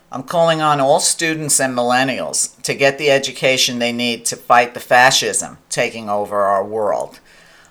[0.10, 4.74] I'm calling on all students and millennials to get the education they need to fight
[4.74, 7.20] the fascism taking over our world.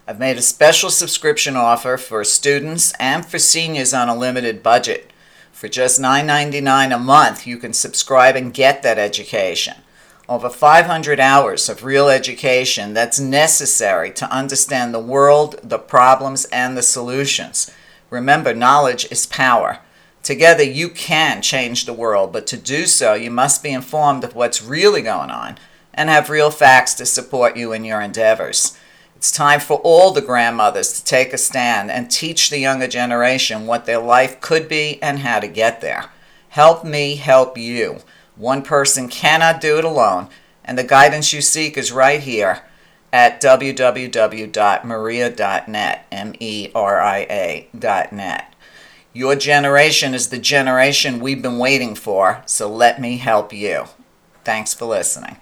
[0.06, 5.10] I've made a special subscription offer for students and for seniors on a limited budget.
[5.50, 9.76] For just $9.99 a month, you can subscribe and get that education.
[10.28, 16.76] Over 500 hours of real education that's necessary to understand the world, the problems, and
[16.76, 17.70] the solutions.
[18.10, 19.80] Remember, knowledge is power.
[20.26, 24.34] Together, you can change the world, but to do so, you must be informed of
[24.34, 25.56] what's really going on
[25.94, 28.76] and have real facts to support you in your endeavors.
[29.14, 33.68] It's time for all the grandmothers to take a stand and teach the younger generation
[33.68, 36.06] what their life could be and how to get there.
[36.48, 37.98] Help me help you.
[38.34, 40.26] One person cannot do it alone,
[40.64, 42.62] and the guidance you seek is right here
[43.12, 48.55] at www.meria.net, M E R I A.net.
[49.16, 53.86] Your generation is the generation we've been waiting for, so let me help you.
[54.44, 55.38] Thanks for listening.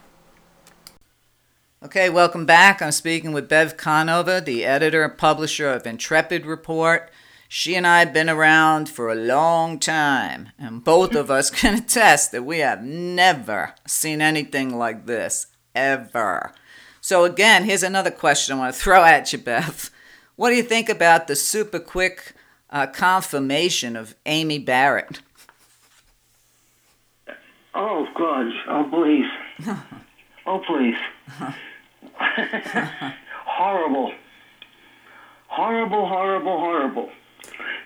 [1.83, 2.81] Okay, welcome back.
[2.81, 7.11] I'm speaking with Bev Conover, the editor and publisher of Intrepid Report.
[7.49, 11.75] She and I have been around for a long time, and both of us can
[11.79, 16.53] attest that we have never seen anything like this, ever.
[17.01, 19.91] So, again, here's another question I want to throw at you, Bev.
[20.37, 22.35] What do you think about the super quick
[22.75, 25.21] uh, confirmation of Amy Barrett?
[27.73, 28.47] Oh, God.
[28.69, 29.31] Oh, please.
[30.47, 30.97] oh, please.
[33.47, 34.13] horrible.
[35.47, 37.11] Horrible, horrible, horrible.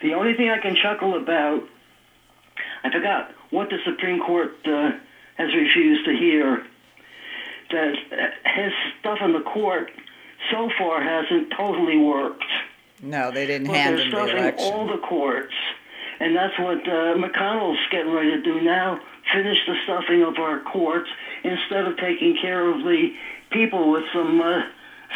[0.03, 1.63] The only thing I can chuckle about,
[2.83, 4.93] I forgot what the Supreme Court uh,
[5.37, 6.65] has refused to hear,
[7.71, 7.95] that
[8.57, 9.91] his stuff in the court
[10.51, 12.45] so far hasn't totally worked.
[13.03, 14.73] No, they didn't but hand they're him the stuffing election.
[14.73, 15.55] all the courts.
[16.21, 19.01] And that's what uh, McConnell's getting ready to do now,
[19.33, 21.09] finish the stuffing of our courts
[21.45, 23.11] instead of taking care of the
[23.51, 24.63] people with some uh,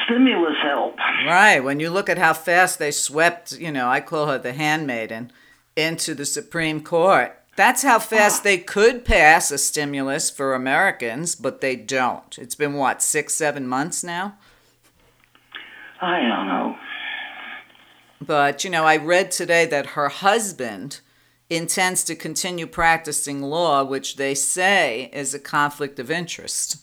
[0.05, 0.97] stimulus help.
[1.27, 1.59] Right.
[1.59, 5.33] When you look at how fast they swept, you know, I call her the handmaiden,
[5.77, 7.39] into the Supreme Court.
[7.55, 12.39] That's how fast they could pass a stimulus for Americans, but they don't.
[12.39, 14.39] It's been what, six, seven months now?
[16.01, 16.77] I don't know.
[18.27, 21.01] But, you know, I read today that her husband
[21.51, 26.77] intends to continue practicing law, which they say is a conflict of interest.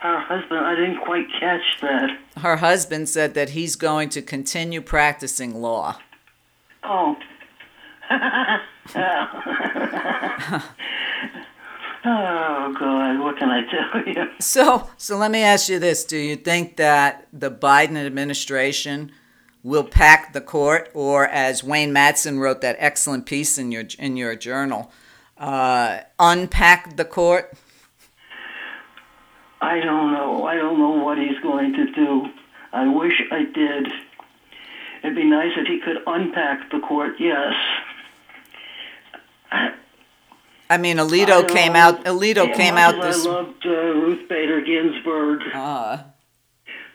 [0.00, 2.10] Her husband, I didn't quite catch that.
[2.38, 5.98] Her husband said that he's going to continue practicing law.
[6.82, 7.16] Oh.
[8.10, 8.58] oh
[12.78, 14.28] God, what can I tell you?
[14.40, 19.12] So, so let me ask you this: Do you think that the Biden administration
[19.62, 24.16] will pack the court, or as Wayne Madsen wrote that excellent piece in your in
[24.16, 24.90] your journal,
[25.38, 27.52] uh, unpack the court?
[29.60, 30.44] I don't know.
[30.44, 32.26] I don't know what he's going to do.
[32.72, 33.92] I wish I did.
[35.04, 37.14] It'd be nice if he could unpack the court.
[37.18, 37.52] Yes.
[40.70, 41.78] I mean, I Alito don't came know.
[41.80, 42.04] out.
[42.04, 43.26] Alito As came out this.
[43.26, 45.42] I loved uh, Ruth Bader Ginsburg.
[45.54, 46.02] Uh,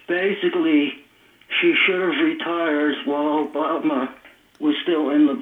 [0.07, 0.93] Basically,
[1.61, 4.13] she should have retired while Obama
[4.59, 5.41] was still in the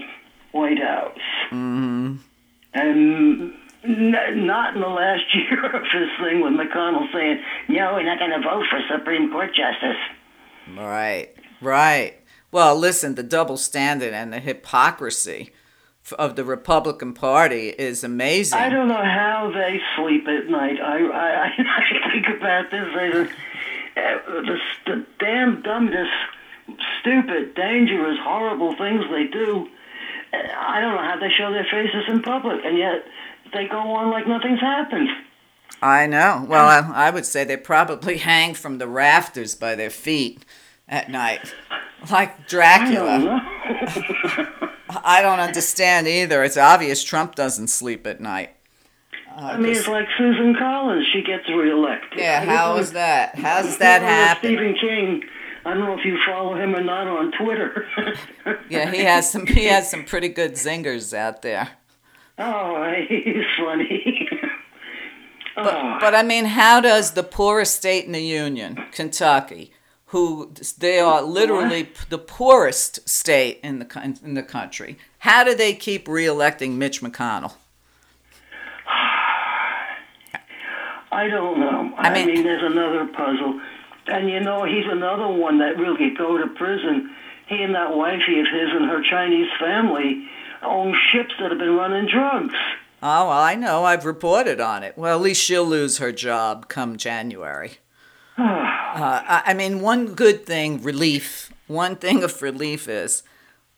[0.51, 1.17] White House.
[1.51, 2.19] mhm.
[2.73, 3.53] And
[3.83, 8.19] n- not in the last year of his thing with McConnell saying, no, we're not
[8.19, 9.97] going to vote for Supreme Court Justice.
[10.77, 11.29] Right,
[11.61, 12.15] right.
[12.51, 15.51] Well, listen, the double standard and the hypocrisy
[16.19, 18.57] of the Republican Party is amazing.
[18.59, 20.79] I don't know how they sleep at night.
[20.79, 22.87] I, I, I think about this.
[22.93, 23.29] I,
[23.95, 26.11] the, the damn dumbest,
[26.99, 29.67] stupid, dangerous, horrible things they do.
[30.33, 33.05] Uh, I don't know how they show their faces in public, and yet
[33.53, 35.09] they go on like nothing's happened.
[35.81, 36.45] I know.
[36.47, 40.45] Well, I, I would say they probably hang from the rafters by their feet
[40.87, 41.53] at night,
[42.11, 43.41] like I don't Dracula.
[45.03, 46.43] I don't understand either.
[46.43, 48.55] It's obvious Trump doesn't sleep at night.
[49.35, 51.05] Uh, I mean, it's like Susan Collins.
[51.11, 52.17] She gets reelected.
[52.19, 53.35] Yeah, how is that?
[53.35, 54.49] How does that happen?
[54.49, 55.23] Stephen King.
[55.65, 57.85] I don't know if you follow him or not on Twitter.
[58.69, 59.45] Yeah, he has some.
[59.47, 61.69] He has some pretty good zingers out there.
[62.37, 64.29] Oh, he's funny.
[65.55, 69.71] But, oh, but I mean, how does the poorest state in the union, Kentucky,
[70.07, 75.55] who they are literally p- the poorest state in the in the country, how do
[75.55, 77.53] they keep reelecting Mitch McConnell?
[81.11, 81.93] I don't know.
[81.97, 83.61] I I mean- mean, there's another puzzle.
[84.07, 87.15] And you know, he's another one that really could go to prison.
[87.47, 90.27] He and that wifey of his and her Chinese family
[90.63, 92.53] own ships that have been running drugs.
[93.03, 93.83] Oh, well, I know.
[93.83, 94.97] I've reported on it.
[94.97, 97.77] Well, at least she'll lose her job come January.
[98.95, 103.23] Uh, I I mean, one good thing, relief, one thing of relief is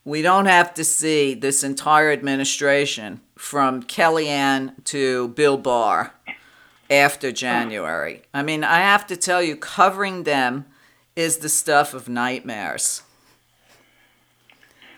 [0.04, 6.14] we don't have to see this entire administration from Kellyanne to Bill Barr
[6.90, 8.22] after January.
[8.32, 10.66] I mean, I have to tell you, covering them
[11.16, 13.02] is the stuff of nightmares.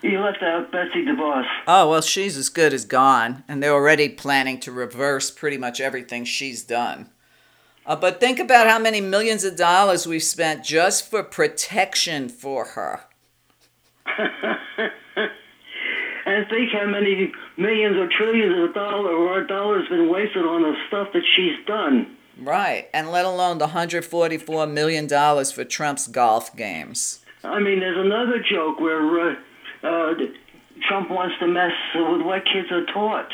[0.03, 1.45] You left out Betsy DeVos.
[1.67, 5.81] Oh, well, she's as good as gone, and they're already planning to reverse pretty much
[5.81, 7.11] everything she's done.
[7.85, 12.65] Uh, but think about how many millions of dollars we've spent just for protection for
[12.67, 13.03] her.
[16.41, 20.63] And think how many millions or trillions of dollars or our dollars been wasted on
[20.63, 22.17] the stuff that she's done.
[22.39, 27.21] Right, and let alone the $144 million for Trump's golf games.
[27.45, 29.35] I mean, there's another joke where uh,
[29.83, 30.15] uh,
[30.89, 33.29] Trump wants to mess with what kids are taught.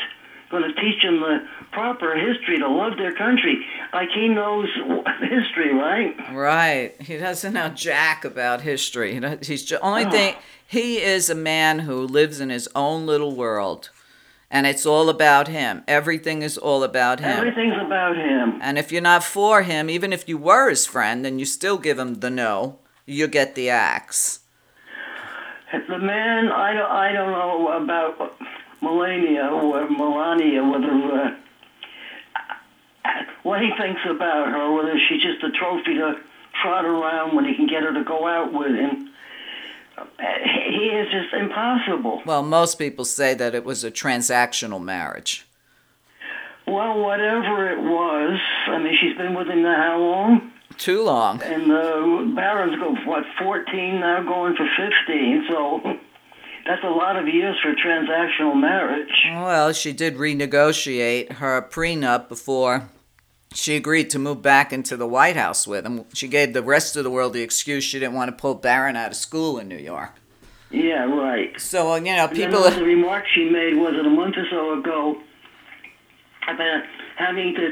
[0.49, 1.39] Going to teach them the
[1.71, 3.65] proper history to love their country.
[3.93, 4.67] Like he knows
[5.21, 6.15] history, right?
[6.33, 7.01] Right.
[7.01, 9.13] He doesn't know jack about history.
[9.13, 10.09] He does- He's the only Oh.
[10.11, 10.35] thing.
[10.65, 13.89] He is a man who lives in his own little world,
[14.51, 15.83] and it's all about him.
[15.87, 17.37] Everything is all about him.
[17.37, 18.59] Everything's about him.
[18.61, 21.77] And if you're not for him, even if you were his friend and you still
[21.77, 24.41] give him the no, you get the axe.
[25.87, 28.33] The man, I don't, I don't know about
[28.81, 31.31] Melania or Melania, whether uh,
[33.43, 36.15] what he thinks about her, whether she's just a trophy to
[36.61, 39.09] trot around when he can get her to go out with him.
[39.97, 40.03] Uh,
[40.69, 42.21] He is just impossible.
[42.25, 45.47] Well, most people say that it was a transactional marriage.
[46.67, 50.51] Well, whatever it was, I mean, she's been with him now how long?
[50.77, 51.41] Too long.
[51.41, 55.81] And the Barons go, what, 14 now, going for 15, so
[56.67, 59.25] that's a lot of years for transactional marriage.
[59.31, 62.89] Well, she did renegotiate her prenup before
[63.53, 66.05] she agreed to move back into the White House with him.
[66.13, 68.95] She gave the rest of the world the excuse she didn't want to pull Barron
[68.95, 70.11] out of school in New York.
[70.69, 71.59] Yeah, right.
[71.59, 72.61] So, uh, you know, people.
[72.69, 75.21] the remark she made was it a month or so ago
[76.43, 76.83] about
[77.15, 77.67] having to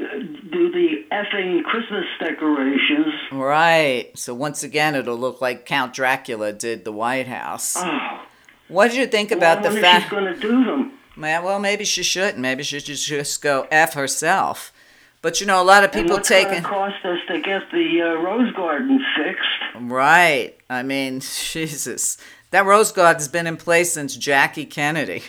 [0.00, 0.18] uh,
[0.50, 3.12] do the effing Christmas decorations.
[3.32, 4.10] Right.
[4.16, 7.74] So, once again, it'll look like Count Dracula did the White House.
[7.76, 8.22] Oh,
[8.68, 10.04] What did you think about I the fact?
[10.04, 10.92] she's going to do them.
[11.16, 12.38] Man, well, maybe she shouldn't.
[12.38, 14.72] Maybe she should just go F herself.
[15.20, 16.62] But, you know, a lot of people taking.
[16.62, 19.48] to cost us to get the uh, rose garden fixed?
[19.80, 20.54] Right.
[20.70, 22.18] I mean, Jesus.
[22.50, 25.22] That Rose Garden's been in place since Jackie Kennedy.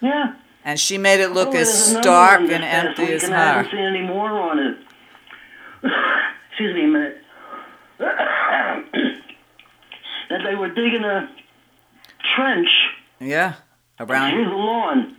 [0.00, 0.36] Yeah.
[0.64, 3.70] And she made it look Oh, as stark and empty as and I haven't her.
[3.76, 4.76] seen any more on it.
[6.50, 7.18] Excuse me a minute.
[10.30, 11.28] that they were digging a
[12.34, 12.68] trench
[13.20, 13.54] Yeah.
[14.00, 14.44] Around.
[14.44, 15.16] the lawn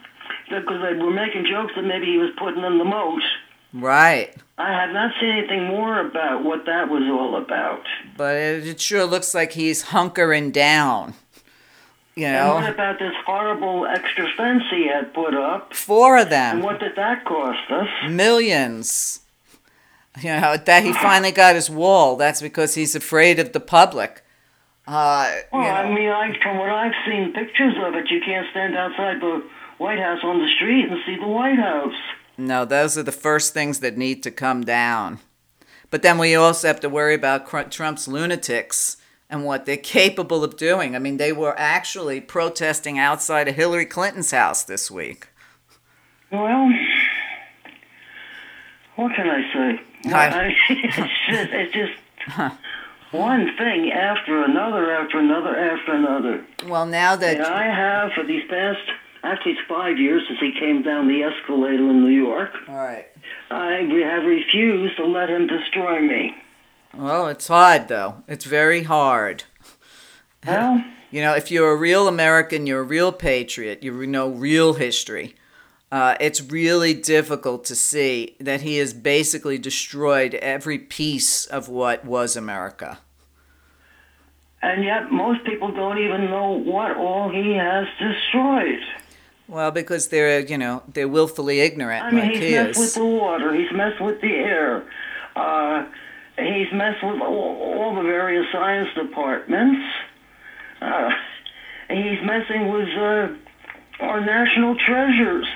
[0.50, 3.22] because they were making jokes that maybe he was putting in the moat.
[3.74, 4.34] Right.
[4.58, 7.82] I have not seen anything more about what that was all about.
[8.16, 11.16] But it, sure looks like he's hunkering down.
[12.16, 12.72] You And what know?
[12.72, 15.76] about this horrible extra fence he had put up?
[15.76, 16.56] Four of them.
[16.58, 17.88] And what did that cost us?
[18.10, 19.20] Millions.
[20.22, 22.16] You know, that he finally got his wall.
[22.16, 24.24] That's because he's afraid of the public.
[24.88, 28.48] Uh, you Well, I mean, I, from what I've seen pictures of it, you can't
[28.52, 29.44] stand outside the
[29.78, 31.94] White House on the street and see the White House.
[32.38, 35.20] No, those are the first things that need to come down.
[35.90, 38.98] But then we also have to worry about Trump's lunatics
[39.30, 40.96] and what they're capable of doing.
[40.96, 45.28] I mean, they were actually protesting outside of Hillary Clinton's house this week.
[46.32, 46.72] Well,
[48.96, 49.82] what can I say?
[50.14, 52.54] I- I, it's just, it's just
[53.12, 56.46] one thing after another, after another, after another.
[56.68, 58.80] Well, now that And I have for these past,
[59.24, 62.52] actually, it's five years since he came down the escalator in New York.
[62.68, 63.08] all right.
[63.50, 66.36] I have refused to let him destroy me.
[66.94, 68.24] Well, it's hard though.
[68.28, 69.44] It's very hard.
[70.46, 74.74] Well, You know, if you're a real American, you're a real patriot, you know real
[74.74, 75.36] history.
[75.92, 82.04] Uh, it's really difficult to see that he has basically destroyed every piece of what
[82.04, 83.00] was America.
[84.62, 88.82] and yet most people don't even know what all he has destroyed.
[89.48, 92.94] Well, because they're, you know, they're willfully ignorant I mean, like he's he messed with
[92.96, 93.54] the water.
[93.56, 94.84] He's messed with the air.
[95.38, 95.86] Uh,
[96.38, 99.82] he's messed with all, all the various science departments.
[100.82, 101.10] Uh,
[101.90, 103.30] he's messing with uh,
[104.02, 105.48] our national treasures.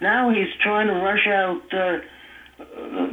[0.00, 1.98] Now he's trying to rush out uh,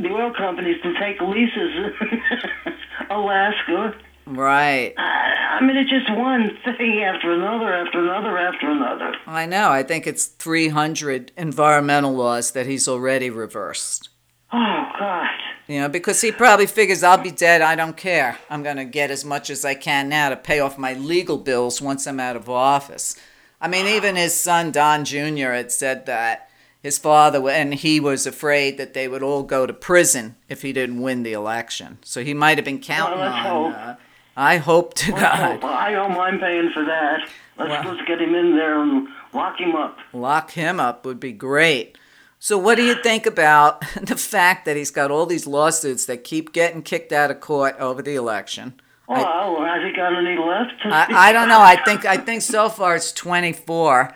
[0.02, 2.74] the oil companies to take leases in
[3.10, 3.96] Alaska.
[4.28, 4.94] Right.
[4.98, 9.14] I, I mean, it's just one thing after another, after another, after another.
[9.28, 9.70] I know.
[9.70, 14.10] I think it's 300 environmental laws that he's already reversed.
[14.52, 15.28] Oh, God.
[15.68, 18.38] You know, because he probably figures I'll be dead, I don't care.
[18.50, 21.38] I'm going to get as much as I can now to pay off my legal
[21.38, 23.16] bills once I'm out of office.
[23.62, 26.50] I mean, even his son, Don Jr., had said that
[26.86, 30.72] his father, and he was afraid that they would all go to prison if he
[30.72, 31.98] didn't win the election.
[32.04, 33.72] So he might have been counting Well, let's on.
[33.72, 33.74] hope.
[33.76, 33.94] Uh,
[34.38, 35.64] I hope to God.
[35.64, 37.22] Well, I don't mind paying for that.
[37.58, 39.98] Let's Well- let's get him in there and lock him up.
[40.14, 41.98] Lock him up would be great.
[42.38, 46.24] So, what do you think about the fact that he's got all these lawsuits that
[46.24, 48.80] keep getting kicked out of court over the election?
[49.08, 50.74] Well, has he got any left?
[50.86, 51.62] I, I don't know.
[51.62, 54.16] I think I think so far it's 24.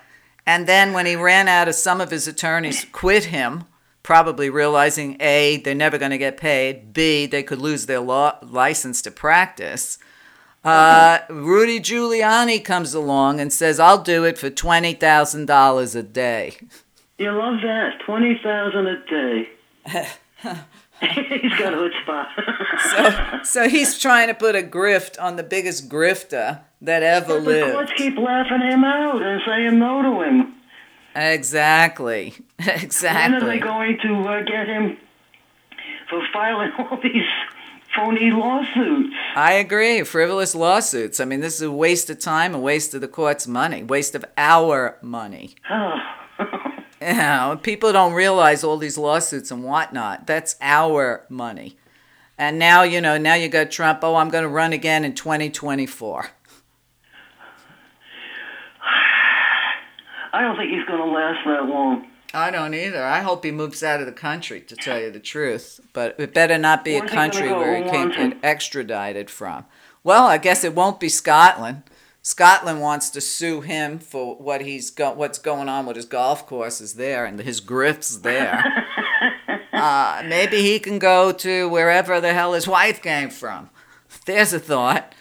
[0.50, 3.66] And then when he ran out of some of his attorneys quit him,
[4.02, 8.40] probably realizing A, they're never going to get paid, B, they could lose their law
[8.42, 10.00] license to practice.
[10.66, 16.58] Uh, Rudy Giuliani comes along and says, I'll do it for $20,000 a day.
[17.20, 18.00] You love that.
[18.08, 19.50] 20000 a day.
[21.42, 23.44] he's got a chutzpah.
[23.44, 27.44] so, so he's trying to put a grift on the biggest grifter that ever but
[27.46, 27.74] the lived.
[27.74, 30.56] courts keep laughing him out and saying no to him.
[31.16, 32.34] Exactly.
[32.60, 33.34] Exactly.
[33.40, 34.98] When are they going to uh, get him
[36.10, 37.24] for filing all these
[37.96, 39.16] phony lawsuits?
[39.36, 40.04] I agree.
[40.04, 41.20] Frivolous lawsuits.
[41.20, 44.16] I mean, this is a waste of time, a waste of the court's money, waste
[44.16, 45.56] of our money.
[45.70, 45.96] Oh.
[47.02, 50.28] Know, people don't realize all these lawsuits and whatnot.
[50.28, 51.78] That's our money.
[52.38, 55.14] And now, you know, now you got Trump, oh, I'm going to run again in
[55.14, 56.30] 2024.
[60.34, 62.08] I don't think he's going to last that long.
[62.34, 63.04] I don't either.
[63.04, 65.80] I hope he moves out of the country, to tell you the truth.
[65.94, 67.58] But it better not be a Where's he country go?
[67.60, 69.66] where he can't get extradited from.
[70.04, 71.84] Well, I guess it won't be Scotland.
[72.30, 76.46] Scotland wants to sue him for what he's got, what's going on with his golf
[76.46, 78.64] courses there and his grifts there.
[79.74, 83.72] uh, maybe he can go to wherever the hell his wife came from.
[84.28, 85.16] There's a thought.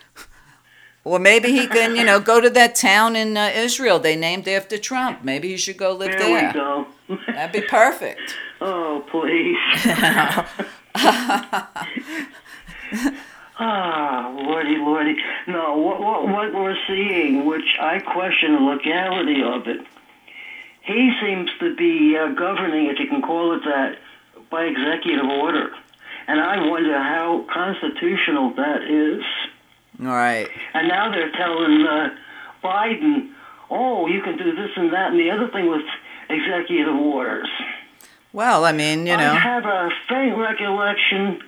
[1.03, 4.47] Or maybe he can, you know, go to that town in uh, Israel they named
[4.47, 5.25] after Trump.
[5.25, 6.49] Maybe he should go live There there.
[6.49, 6.87] we go.
[7.33, 8.37] That'd be perfect.
[8.61, 9.57] Oh, please.
[13.59, 15.17] ah, lordy, lordy.
[15.47, 19.87] No, what, what, what we're seeing, which I question the legality of it,
[20.83, 23.99] he seems to be uh, governing, if you can call it that,
[24.51, 25.71] by executive order.
[26.27, 29.23] And I wonder how constitutional that is.
[30.01, 30.49] All right.
[30.75, 32.15] And now they're telling uh,
[32.63, 33.33] Biden,
[33.71, 35.83] oh, you can do this and that and the other thing with
[36.31, 37.49] executive orders.
[38.33, 41.41] Well, I mean, you I know, have a faint recollection.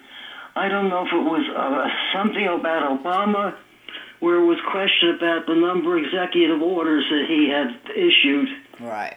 [0.57, 3.57] I don't know if it was uh, something about Obama,
[4.21, 8.49] where it was questioned about the number of executive orders that he had issued,
[8.81, 9.17] right.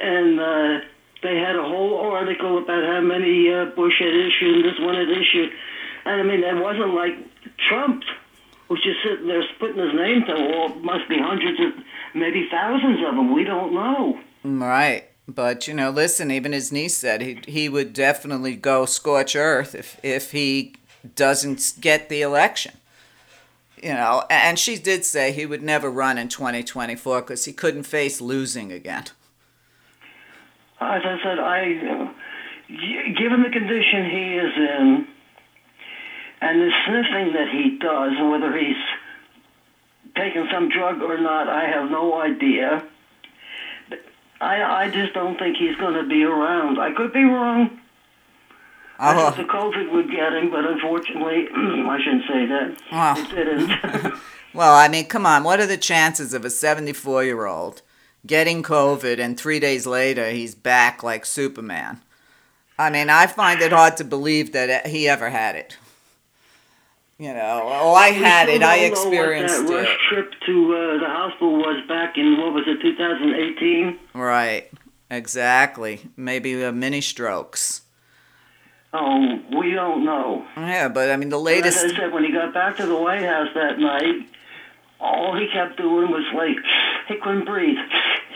[0.00, 0.80] and uh,
[1.22, 4.94] they had a whole article about how many uh, Bush had issued and this one
[4.94, 5.50] had issued.
[6.04, 7.14] And I mean, it wasn't like
[7.68, 8.02] Trump
[8.68, 10.68] was just sitting there putting his name to all.
[10.76, 11.84] Must be hundreds of,
[12.14, 13.34] maybe thousands of them.
[13.34, 14.20] We don't know.
[14.44, 15.07] Right.
[15.28, 19.74] But, you know, listen, even his niece said he, he would definitely go scorch earth
[19.74, 20.74] if, if he
[21.14, 22.72] doesn't get the election.
[23.82, 27.82] You know, and she did say he would never run in 2024 because he couldn't
[27.82, 29.04] face losing again.
[30.80, 32.10] As I said, I,
[32.68, 35.06] given the condition he is in,
[36.40, 38.76] and the sniffing that he does, and whether he's
[40.16, 42.82] taking some drug or not, I have no idea.
[44.40, 46.78] I, I just don't think he's going to be around.
[46.78, 47.80] I could be wrong.
[48.98, 52.76] I thought the Oh, COVID would get him, but unfortunately, I shouldn't say that.
[52.92, 53.14] Wow.
[53.16, 54.14] It didn't.
[54.54, 55.44] well, I mean, come on.
[55.44, 57.82] What are the chances of a 74 year old
[58.26, 62.02] getting COVID and three days later he's back like Superman?
[62.78, 65.76] I mean, I find it hard to believe that he ever had it.
[67.18, 68.62] You know, oh, I had it.
[68.62, 69.74] I experienced that it.
[69.74, 70.97] rush trip to uh,
[71.28, 73.98] hospital was back in, what was it, 2018?
[74.14, 74.70] Right.
[75.10, 76.00] Exactly.
[76.16, 77.82] Maybe uh, mini strokes.
[78.92, 80.46] Oh, we don't know.
[80.56, 81.84] Yeah, but I mean, the latest.
[81.84, 81.92] As.
[81.92, 84.26] I said, when he got back to the White House that night,
[85.00, 86.56] all he kept doing was like,
[87.06, 87.76] he couldn't breathe.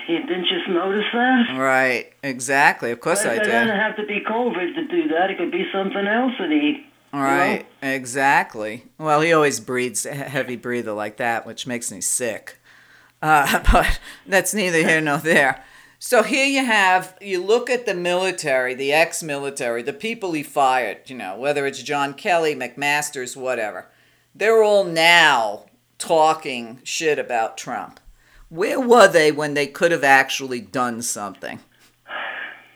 [0.08, 1.56] You didn't just notice that?
[1.58, 2.12] Right.
[2.22, 2.90] Exactly.
[2.90, 3.50] Of course I It did.
[3.52, 5.30] doesn't have to be COVID to do that.
[5.30, 6.84] It could be something else that he.
[7.14, 7.64] Right.
[7.82, 8.84] Exactly.
[8.98, 12.58] Well, he always breathes a heavy breather like that, which makes me sick.
[13.22, 15.64] Uh, but that's neither here nor there.
[15.98, 20.42] So here you have, you look at the military, the ex military, the people he
[20.42, 23.88] fired, you know, whether it's John Kelly, McMaster's, whatever.
[24.34, 25.66] They're all now
[25.98, 28.00] talking shit about Trump.
[28.48, 31.60] Where were they when they could have actually done something?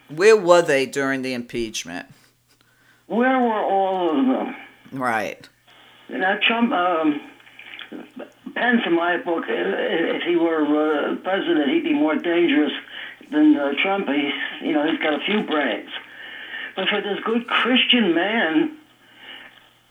[0.09, 2.07] Where were they during the impeachment?
[3.09, 4.57] Where were all of them?
[4.93, 5.49] Right.
[6.09, 7.21] Now, Trump, um,
[8.57, 12.73] Pence, in my book, uh, if he were uh, president, he'd be more dangerous
[13.31, 14.09] than uh, Trump.
[14.09, 14.33] He's,
[14.63, 15.91] you know, he's got a few brains.
[16.75, 18.77] But for this good Christian man,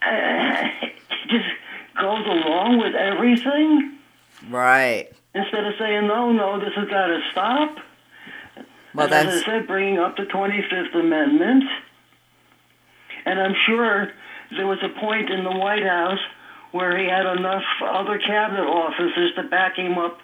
[0.01, 1.45] uh, he just
[2.01, 3.97] goes along with everything
[4.49, 5.09] Right.
[5.35, 7.77] instead of saying, no, no, this has got to stop.
[8.95, 11.65] Well, As I said, bringing up the 25th Amendment.
[13.25, 14.11] And I'm sure
[14.55, 16.19] there was a point in the White House
[16.75, 20.17] where he had enough other cabinet officers to back him up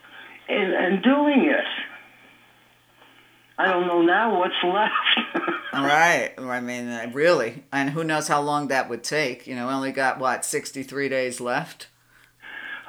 [0.49, 1.63] in, in doing it.
[3.57, 4.91] I don't know now what's left.
[5.73, 6.33] right.
[6.37, 9.47] I mean, uh, really, and who knows how long that would take?
[9.47, 11.87] You know, we only got what sixty-three days left,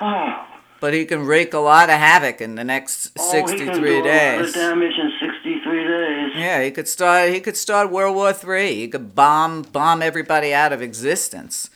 [0.00, 0.44] oh,
[0.80, 3.58] but he can wreak a lot of havoc in the next oh, he can do
[3.58, 4.54] sixty-three a lot of days.
[4.54, 6.32] damage in 63 days.
[6.34, 7.30] Yeah, he could start.
[7.30, 8.74] He could start World War Three.
[8.74, 11.70] He could bomb bomb everybody out of existence.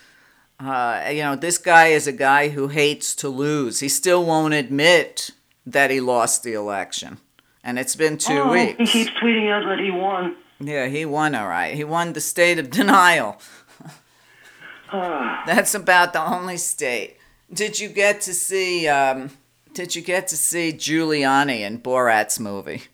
[0.59, 3.81] Uh, you know, this guy is a guy who hates to lose.
[3.81, 5.31] He still won't admit
[5.67, 7.19] that he lost the election,
[7.63, 8.79] and it's been two oh, weeks.
[8.79, 10.37] He keeps tweeting out that he won.
[10.59, 11.75] Yeah, he won all right.
[11.75, 13.41] He won the state of denial.
[14.93, 17.19] That's about the only state.
[17.53, 18.89] Did you get to see?
[18.89, 19.31] Um,
[19.75, 22.85] did you get to see Giuliani in Borat's movie?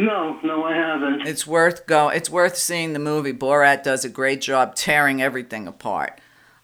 [0.00, 1.26] No, no, I haven't.
[1.26, 2.08] It's worth go.
[2.08, 3.32] It's worth seeing the movie.
[3.32, 6.20] Borat does a great job tearing everything apart.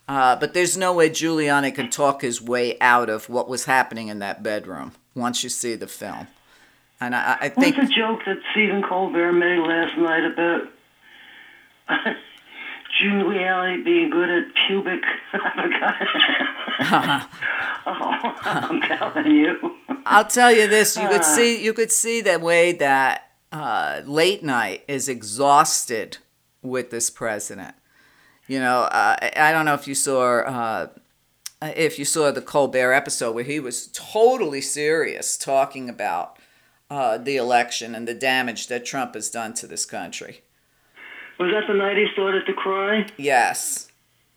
[0.09, 4.09] Uh, but there's no way Giuliani can talk his way out of what was happening
[4.09, 6.29] in that bedroom once you see the film.
[7.01, 10.63] And I, I think What's the joke that Stephen Colbert made last night about
[13.03, 15.03] Giuliani being good at pubic?
[17.87, 19.75] oh, I'm telling you.
[20.07, 21.35] I'll tell you this: you could Ah.
[21.35, 26.19] see you could see the way that uh, late night is exhausted
[26.63, 27.75] with this president.
[28.47, 30.89] You know, uh, I- don't know if you saw uh,
[31.63, 36.39] if you saw the Colbert episode where he was totally serious talking about
[36.91, 40.43] uh, the election and the damage that Trump has done to this country.
[41.41, 43.07] Was that the night he started to cry?
[43.17, 43.89] Yes,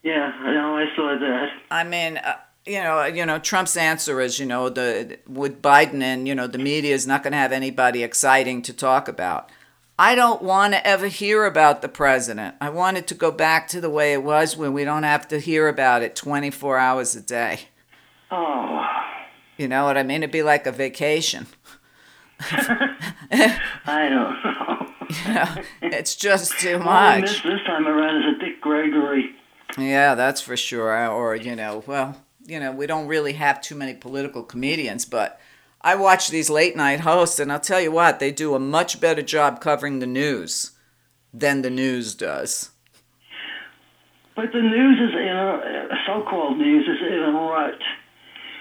[0.04, 0.78] Yeah, I know.
[0.78, 1.50] I saw that.
[1.70, 2.36] I mean, uh,
[2.70, 6.48] you know, you know, Trump's answer is, you know, the with Biden and you know
[6.48, 9.50] the media is not going to have anybody exciting to talk about.
[9.98, 12.56] I don't want to ever hear about the president.
[12.62, 15.28] I want it to go back to the way it was when we don't have
[15.28, 17.62] to hear about it 24 hours a day.
[18.32, 18.86] Oh,
[19.58, 20.24] You know what I mean?
[20.24, 21.48] It'd be like a vacation.
[22.40, 24.86] I don't know.
[25.10, 25.64] You know,
[25.98, 27.52] it's just too All I missed much.
[27.54, 29.32] this time around is a Dick Gregory.
[29.78, 31.08] Yeah, that's for sure.
[31.10, 35.40] Or you know, well, you know, we don't really have too many political comedians, but
[35.82, 39.00] I watch these late night hosts, and I'll tell you what, they do a much
[39.00, 40.72] better job covering the news
[41.34, 42.72] than the news does.
[44.36, 47.80] But the news is in a so-called news is in a rut.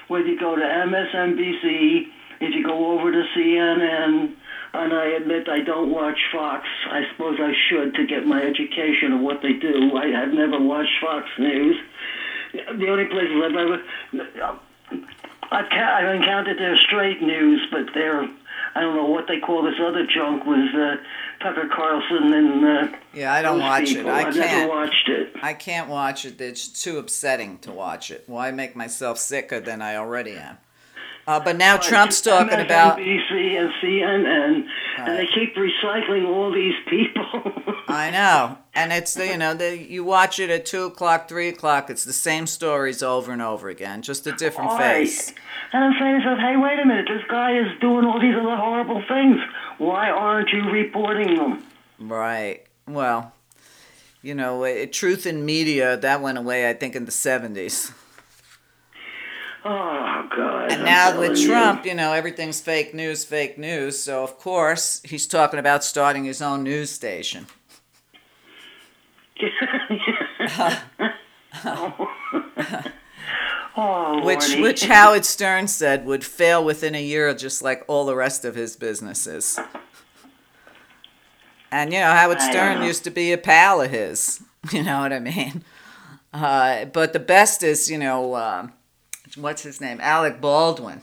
[0.08, 2.02] Whether you go to MSNBC,
[2.40, 4.34] if you go over to CNN,
[4.74, 6.66] and I admit I don't watch Fox.
[6.90, 9.96] I suppose I should to get my education of what they do.
[9.96, 11.76] I have never watched Fox News.
[12.78, 14.58] The only places I've ever
[15.50, 18.28] I've, I've encountered their straight news, but their
[18.74, 20.96] I don't know what they call this other junk was uh,
[21.42, 23.96] Tucker Carlson and uh, Yeah, I don't watch it.
[23.96, 24.10] people.
[24.10, 24.68] I I've never can't.
[24.70, 25.32] watched it.
[25.42, 26.40] I can't watch it.
[26.40, 28.24] It's too upsetting to watch it.
[28.26, 30.58] Why make myself sicker than I already am?
[31.26, 32.98] Uh, but now Trump's talking about.
[32.98, 34.68] MSNBC and CNN,
[35.06, 37.52] and they keep recycling all these people.
[37.88, 41.48] I know, and it's the you know the you watch it at two o'clock, three
[41.48, 41.88] o'clock.
[41.90, 45.06] It's the same stories over and over again, just a different Right.
[45.06, 45.32] face.
[45.72, 48.34] And I'm saying to myself, hey, wait a minute, this guy is doing all these
[48.34, 49.38] other horrible things.
[49.78, 51.62] Why aren't you reporting them?
[51.98, 52.64] Right.
[52.86, 53.32] Well,
[54.22, 56.68] you know, uh, truth in media that went away.
[56.68, 57.92] I think in the seventies.
[59.70, 60.72] Oh God!
[60.72, 61.48] And I'm now with telling you.
[61.48, 63.98] Trump, you know, everything's fake news, fake news.
[64.02, 67.46] So of course he's talking about starting his own news station.
[71.64, 72.08] oh,
[74.24, 74.62] Which, Lordy.
[74.62, 78.54] which Howard Stern said would fail within a year, just like all the rest of
[78.54, 79.58] his businesses.
[81.70, 82.86] And you know, Howard Stern know.
[82.86, 84.42] used to be a pal of his.
[84.72, 85.62] You know what I mean?
[86.32, 88.72] Uh, but the best is, you know, um
[89.40, 90.00] what's his name?
[90.00, 91.02] Alec Baldwin.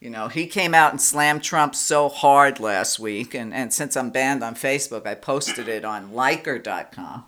[0.00, 3.34] You know, he came out and slammed Trump so hard last week.
[3.34, 7.24] And, and since I'm banned on Facebook, I posted it on Liker.com.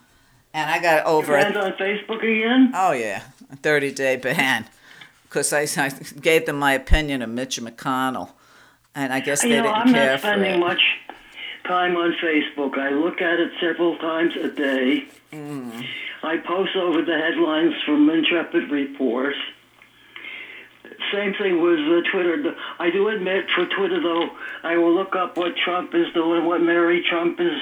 [0.54, 2.72] And I got over a on Facebook again?
[2.74, 4.66] Oh yeah, a thirty day ban.
[5.24, 5.90] Because I, I
[6.20, 8.32] gave them my opinion of Mitch McConnell,
[8.94, 10.82] and I guess they you know, didn't I'm care not spending much
[11.64, 12.76] time on Facebook.
[12.76, 15.06] I look at it several times a day.
[15.32, 15.86] Mm.
[16.22, 19.34] I post over the headlines from Intrepid Report.
[21.12, 22.54] Same thing with uh, Twitter.
[22.78, 24.28] I do admit for Twitter, though,
[24.62, 27.58] I will look up what Trump is doing, what Mary Trump is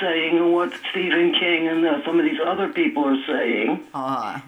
[0.00, 3.84] saying, and what Stephen King and uh, some of these other people are saying.
[3.94, 4.40] Uh,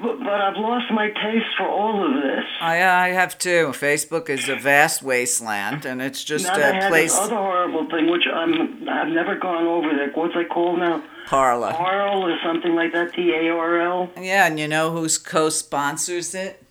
[0.00, 2.44] But, but I've lost my taste for all of this.
[2.60, 3.72] I, I have too.
[3.74, 7.90] Facebook is a vast wasteland, and it's just now a have place this other horrible
[7.90, 10.12] thing, which I'm I've never gone over there.
[10.14, 11.02] What's it called now?
[11.26, 11.72] Parler.
[11.72, 13.12] Tarl or something like that.
[13.12, 14.10] T A R L.
[14.16, 16.62] Yeah, and you know who's co-sponsors it?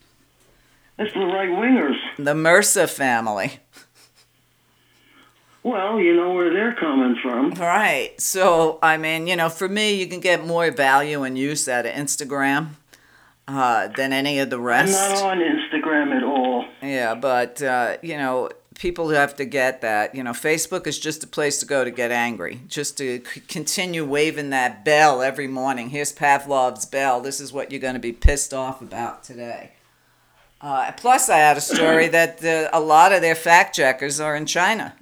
[0.99, 1.97] It's the right wingers.
[2.17, 3.59] The Mercer family.
[5.63, 7.51] Well, you know where they're coming from.
[7.51, 8.19] Right.
[8.21, 11.85] So, I mean, you know, for me, you can get more value and use out
[11.85, 12.69] of Instagram
[13.47, 14.97] uh, than any of the rest.
[14.97, 16.65] I'm not on Instagram at all.
[16.81, 20.15] Yeah, but uh, you know, people have to get that.
[20.15, 23.41] You know, Facebook is just a place to go to get angry, just to c-
[23.41, 25.89] continue waving that bell every morning.
[25.89, 27.19] Here's Pavlov's bell.
[27.19, 29.71] This is what you're going to be pissed off about today.
[30.59, 34.35] Uh, plus, I had a story that uh, a lot of their fact checkers are
[34.35, 34.95] in China.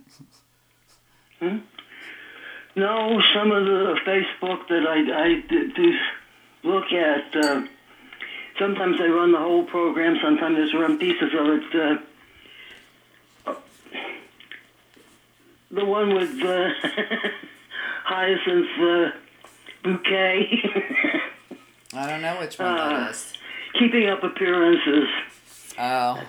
[2.77, 5.93] No, some of the Facebook that I, I do- do
[6.63, 7.65] look at, uh,
[8.59, 11.75] sometimes they run the whole program, sometimes they run pieces of it.
[13.47, 13.53] Uh,
[15.71, 16.69] the one with uh,
[18.03, 19.11] Hyacinth uh,
[19.83, 20.63] Bouquet,
[21.93, 23.33] I don't know which one that is.
[23.77, 25.07] keeping up appearances.
[25.78, 26.21] Oh,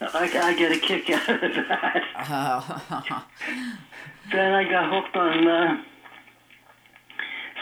[0.00, 2.02] I, I get a kick out of that.
[2.28, 3.24] oh.
[4.32, 5.82] Then I got hooked on uh,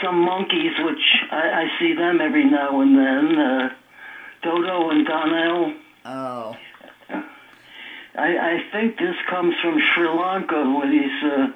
[0.03, 1.01] some monkeys, which
[1.33, 3.39] I, I see them every now and then.
[3.39, 3.69] Uh,
[4.43, 5.75] Dodo and Donnell.
[6.05, 6.57] oh.
[8.15, 11.47] I, I think this comes from Sri Lanka, where these uh,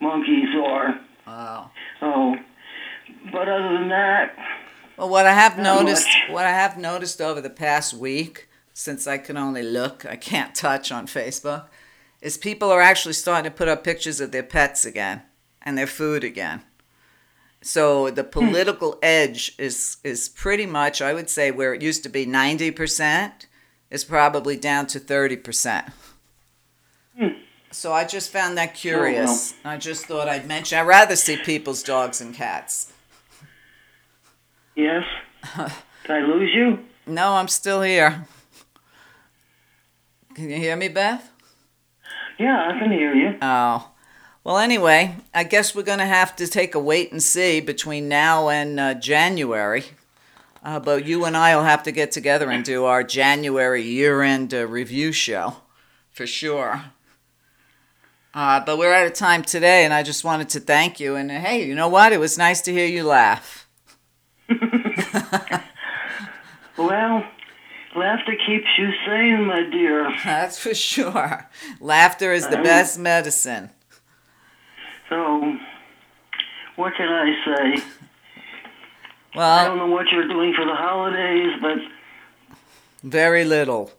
[0.00, 1.00] monkeys are.
[1.26, 1.70] Oh.
[2.00, 2.36] Oh,
[3.32, 4.36] but other than that,
[4.96, 6.30] Well, what I have noticed, much.
[6.30, 8.48] what I have noticed over the past week,
[8.78, 11.64] since I can only look, I can't touch on Facebook,
[12.20, 15.22] is people are actually starting to put up pictures of their pets again
[15.62, 16.62] and their food again.
[17.62, 18.28] So the hmm.
[18.28, 22.70] political edge is is pretty much, I would say, where it used to be ninety
[22.70, 23.46] percent,
[23.90, 25.86] is probably down to thirty percent.
[27.18, 27.38] Hmm.
[27.70, 29.54] So I just found that oh, curious.
[29.64, 30.78] I just thought I'd mention.
[30.78, 32.92] I'd rather see people's dogs and cats.
[34.74, 35.04] yes.
[35.56, 36.80] Did I lose you?
[37.06, 38.26] No, I'm still here.
[40.36, 41.32] Can you hear me, Beth?
[42.38, 43.38] Yeah, I can hear you.
[43.40, 43.88] Oh.
[44.44, 48.06] Well, anyway, I guess we're going to have to take a wait and see between
[48.06, 49.84] now and uh, January.
[50.62, 54.20] Uh, but you and I will have to get together and do our January year
[54.20, 55.56] end uh, review show
[56.10, 56.84] for sure.
[58.34, 61.16] Uh, but we're out of time today, and I just wanted to thank you.
[61.16, 62.12] And uh, hey, you know what?
[62.12, 63.66] It was nice to hear you laugh.
[66.78, 67.24] Well,
[67.96, 70.12] laughter keeps you sane, my dear.
[70.24, 71.48] That's for sure.
[71.80, 73.70] Laughter is the best medicine.
[75.08, 75.56] So,
[76.76, 77.44] what can I
[77.76, 77.82] say?
[79.34, 81.78] Well, I don't know what you're doing for the holidays, but
[83.02, 83.90] Very little.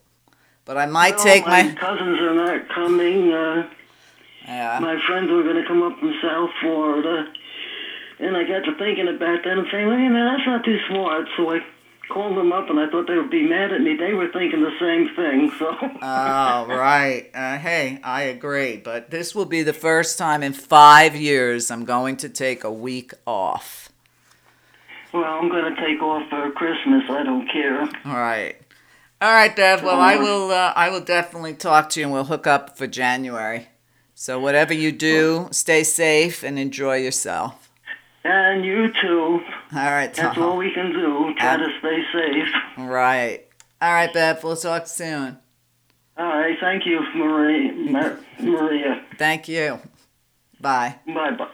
[0.65, 1.73] But I might no, take my my.
[1.75, 3.31] cousins are not coming.
[3.31, 3.69] Uh,
[4.45, 4.79] Yeah.
[4.81, 7.31] my friends were going to come up from South Florida,
[8.19, 10.79] and I got to thinking about that and saying, well, you know, that's not too
[10.89, 11.27] smart.
[11.37, 11.59] So I
[12.09, 13.95] called them up, and I thought they would be mad at me.
[13.95, 15.51] They were thinking the same thing.
[15.59, 17.29] So Oh, right.
[17.33, 18.77] Uh, hey, I agree.
[18.77, 22.71] But this will be the first time in five years I'm going to take a
[22.71, 23.89] week off.
[25.13, 27.03] well, I'm going to take off for Christmas.
[27.09, 27.81] I don't care.
[28.05, 28.55] All right.
[29.19, 29.81] All right, Dev.
[29.83, 30.51] Well, I will.
[30.51, 33.67] Uh, I will definitely talk to you, and we'll hook up for January.
[34.13, 37.66] So whatever you do, stay safe and enjoy yourself.
[38.30, 39.39] And you too.
[39.73, 40.57] All right, That's all Tom.
[40.57, 41.34] we can do.
[41.38, 42.49] Try to stay safe.
[42.78, 43.45] Right.
[43.82, 44.43] All right, Bev.
[44.43, 45.38] We'll talk soon.
[46.17, 46.57] All right.
[46.59, 49.01] Thank you, Marie, Mar- Meria.
[49.17, 49.80] Thank you.
[50.59, 50.95] Bye.
[51.07, 51.47] Bye bye.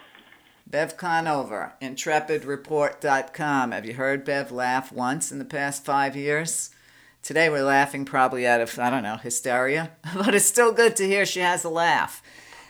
[0.65, 3.71] Bev Conover, intrepidreport.com.
[3.71, 6.71] Have you heard Bev laugh once in the past five years?
[7.21, 11.05] Today we're laughing probably out of, I don't know, hysteria, but it's still good to
[11.05, 12.23] hear she has a laugh.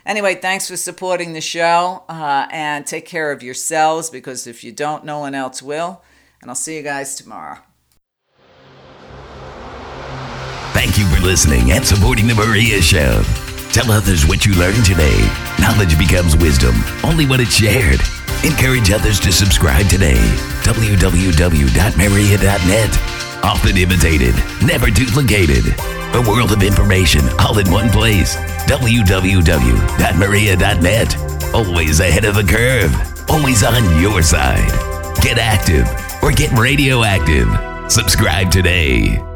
[0.06, 4.70] Anyway, thanks for supporting the show uh, and take care of yourselves because if you
[4.70, 6.02] don't, no one else will.
[6.42, 7.58] And I'll see you guys tomorrow.
[10.74, 13.22] Thank you for listening and supporting The Meria Show.
[13.72, 15.26] Tell others what you learned today.
[15.58, 18.00] Knowledge becomes wisdom only when it's shared.
[18.44, 20.20] Encourage others to subscribe today.
[20.64, 21.74] www.meria.net.
[23.42, 24.34] Often imitated,
[24.64, 25.64] never duplicated.
[26.14, 28.36] A world of information all in one place.
[28.66, 29.14] www.meria.net.
[31.52, 32.94] Always ahead of the curve.
[33.28, 34.70] Always on your side.
[35.22, 35.88] Get active
[36.22, 37.48] or get radioactive.
[37.90, 39.33] Subscribe today.